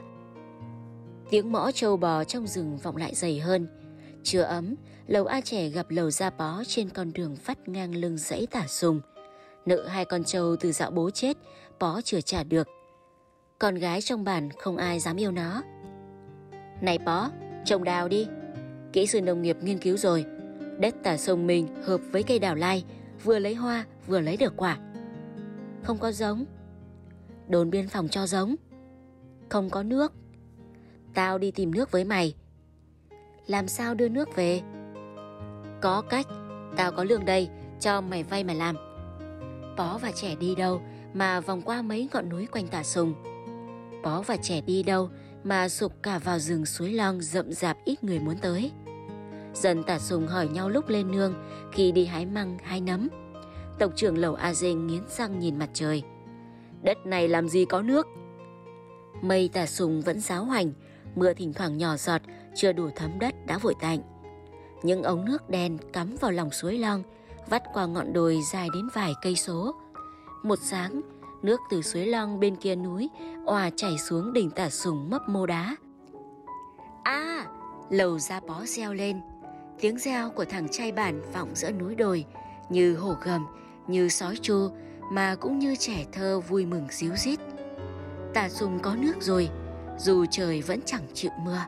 Tiếng 1.30 1.52
mõ 1.52 1.70
trâu 1.72 1.96
bò 1.96 2.24
trong 2.24 2.46
rừng 2.46 2.78
vọng 2.78 2.96
lại 2.96 3.14
dày 3.14 3.38
hơn. 3.38 3.68
Chưa 4.22 4.42
ấm, 4.42 4.74
lầu 5.06 5.26
A 5.26 5.40
trẻ 5.40 5.68
gặp 5.68 5.90
lầu 5.90 6.10
gia 6.10 6.30
bó 6.30 6.62
trên 6.66 6.88
con 6.90 7.12
đường 7.12 7.36
vắt 7.44 7.68
ngang 7.68 7.94
lưng 7.94 8.18
dãy 8.18 8.46
tả 8.50 8.66
sùng. 8.66 9.00
Nợ 9.66 9.86
hai 9.88 10.04
con 10.04 10.24
trâu 10.24 10.56
từ 10.60 10.72
dạo 10.72 10.90
bố 10.90 11.10
chết, 11.10 11.36
bó 11.78 12.00
chưa 12.00 12.20
trả 12.20 12.44
được. 12.44 12.68
Con 13.58 13.74
gái 13.74 14.02
trong 14.02 14.24
bản 14.24 14.48
không 14.58 14.76
ai 14.76 15.00
dám 15.00 15.16
yêu 15.16 15.30
nó. 15.30 15.62
Này 16.84 16.98
bó, 16.98 17.30
trồng 17.64 17.84
đào 17.84 18.08
đi. 18.08 18.26
Kỹ 18.92 19.06
sư 19.06 19.20
nông 19.20 19.42
nghiệp 19.42 19.56
nghiên 19.62 19.78
cứu 19.78 19.96
rồi, 19.96 20.24
Đất 20.78 20.94
tả 21.02 21.16
sông 21.16 21.46
mình 21.46 21.68
hợp 21.84 22.00
với 22.12 22.22
cây 22.22 22.38
đào 22.38 22.54
lai, 22.54 22.84
vừa 23.24 23.38
lấy 23.38 23.54
hoa 23.54 23.84
vừa 24.06 24.20
lấy 24.20 24.36
được 24.36 24.52
quả. 24.56 24.78
Không 25.82 25.98
có 25.98 26.12
giống. 26.12 26.44
Đồn 27.48 27.70
biên 27.70 27.88
phòng 27.88 28.08
cho 28.08 28.26
giống. 28.26 28.54
Không 29.48 29.70
có 29.70 29.82
nước. 29.82 30.12
Tao 31.14 31.38
đi 31.38 31.50
tìm 31.50 31.74
nước 31.74 31.90
với 31.90 32.04
mày. 32.04 32.34
Làm 33.46 33.68
sao 33.68 33.94
đưa 33.94 34.08
nước 34.08 34.36
về? 34.36 34.60
Có 35.80 36.02
cách, 36.10 36.26
tao 36.76 36.92
có 36.92 37.04
lương 37.04 37.24
đây, 37.24 37.48
cho 37.80 38.00
mày 38.00 38.22
vay 38.22 38.44
mà 38.44 38.54
làm. 38.54 38.76
Bó 39.76 39.98
và 39.98 40.12
trẻ 40.14 40.34
đi 40.40 40.54
đâu 40.54 40.80
mà 41.14 41.40
vòng 41.40 41.62
qua 41.62 41.82
mấy 41.82 42.08
ngọn 42.12 42.28
núi 42.28 42.46
quanh 42.46 42.68
tả 42.68 42.82
sùng. 42.82 43.14
Bó 44.02 44.22
và 44.22 44.36
trẻ 44.36 44.60
đi 44.60 44.82
đâu 44.82 45.10
mà 45.44 45.68
sụp 45.68 45.92
cả 46.02 46.18
vào 46.18 46.38
rừng 46.38 46.66
suối 46.66 46.92
long 46.92 47.22
rậm 47.22 47.52
rạp 47.52 47.76
ít 47.84 48.04
người 48.04 48.18
muốn 48.18 48.36
tới. 48.38 48.72
Dần 49.54 49.82
tả 49.82 49.98
sùng 49.98 50.26
hỏi 50.26 50.48
nhau 50.48 50.68
lúc 50.68 50.88
lên 50.88 51.10
nương 51.10 51.34
khi 51.72 51.92
đi 51.92 52.04
hái 52.04 52.26
măng 52.26 52.58
hái 52.62 52.80
nấm. 52.80 53.08
Tộc 53.78 53.92
trưởng 53.96 54.18
lầu 54.18 54.34
A 54.34 54.54
Dê 54.54 54.72
nghiến 54.74 55.02
răng 55.08 55.38
nhìn 55.38 55.58
mặt 55.58 55.70
trời. 55.72 56.02
Đất 56.82 57.06
này 57.06 57.28
làm 57.28 57.48
gì 57.48 57.64
có 57.64 57.82
nước? 57.82 58.06
Mây 59.22 59.50
tả 59.52 59.66
sùng 59.66 60.00
vẫn 60.00 60.20
giáo 60.20 60.44
hoành, 60.44 60.72
mưa 61.14 61.32
thỉnh 61.32 61.52
thoảng 61.52 61.78
nhỏ 61.78 61.96
giọt, 61.96 62.20
chưa 62.54 62.72
đủ 62.72 62.90
thấm 62.96 63.18
đất 63.18 63.34
đã 63.46 63.58
vội 63.58 63.74
tạnh. 63.80 64.00
Những 64.82 65.02
ống 65.02 65.24
nước 65.24 65.50
đen 65.50 65.78
cắm 65.92 66.16
vào 66.20 66.30
lòng 66.30 66.50
suối 66.50 66.78
long, 66.78 67.02
vắt 67.46 67.62
qua 67.72 67.86
ngọn 67.86 68.12
đồi 68.12 68.40
dài 68.52 68.68
đến 68.74 68.88
vài 68.94 69.14
cây 69.22 69.36
số. 69.36 69.74
Một 70.42 70.58
sáng, 70.62 71.00
nước 71.44 71.60
từ 71.70 71.82
suối 71.82 72.06
long 72.06 72.40
bên 72.40 72.56
kia 72.56 72.76
núi 72.76 73.10
òa 73.44 73.70
chảy 73.76 73.98
xuống 73.98 74.32
đỉnh 74.32 74.50
tả 74.50 74.70
sùng 74.70 75.10
mấp 75.10 75.28
mô 75.28 75.46
đá. 75.46 75.76
À, 77.02 77.46
lầu 77.90 78.18
ra 78.18 78.40
bó 78.40 78.62
reo 78.64 78.94
lên, 78.94 79.20
Tiếng 79.80 79.98
reo 79.98 80.30
của 80.30 80.44
thằng 80.44 80.68
trai 80.68 80.92
bản 80.92 81.22
vọng 81.32 81.48
giữa 81.54 81.70
núi 81.70 81.94
đồi, 81.94 82.24
như 82.68 82.96
hổ 82.96 83.14
gầm, 83.22 83.46
như 83.86 84.08
sói 84.08 84.36
chu, 84.42 84.70
mà 85.12 85.34
cũng 85.40 85.58
như 85.58 85.76
trẻ 85.76 86.04
thơ 86.12 86.40
vui 86.40 86.66
mừng 86.66 86.86
díu 86.90 87.16
dít. 87.16 87.40
Tả 88.34 88.48
sùng 88.48 88.78
có 88.82 88.94
nước 88.98 89.14
rồi, 89.20 89.48
dù 89.98 90.24
trời 90.30 90.62
vẫn 90.62 90.80
chẳng 90.86 91.02
chịu 91.14 91.30
mưa. 91.44 91.60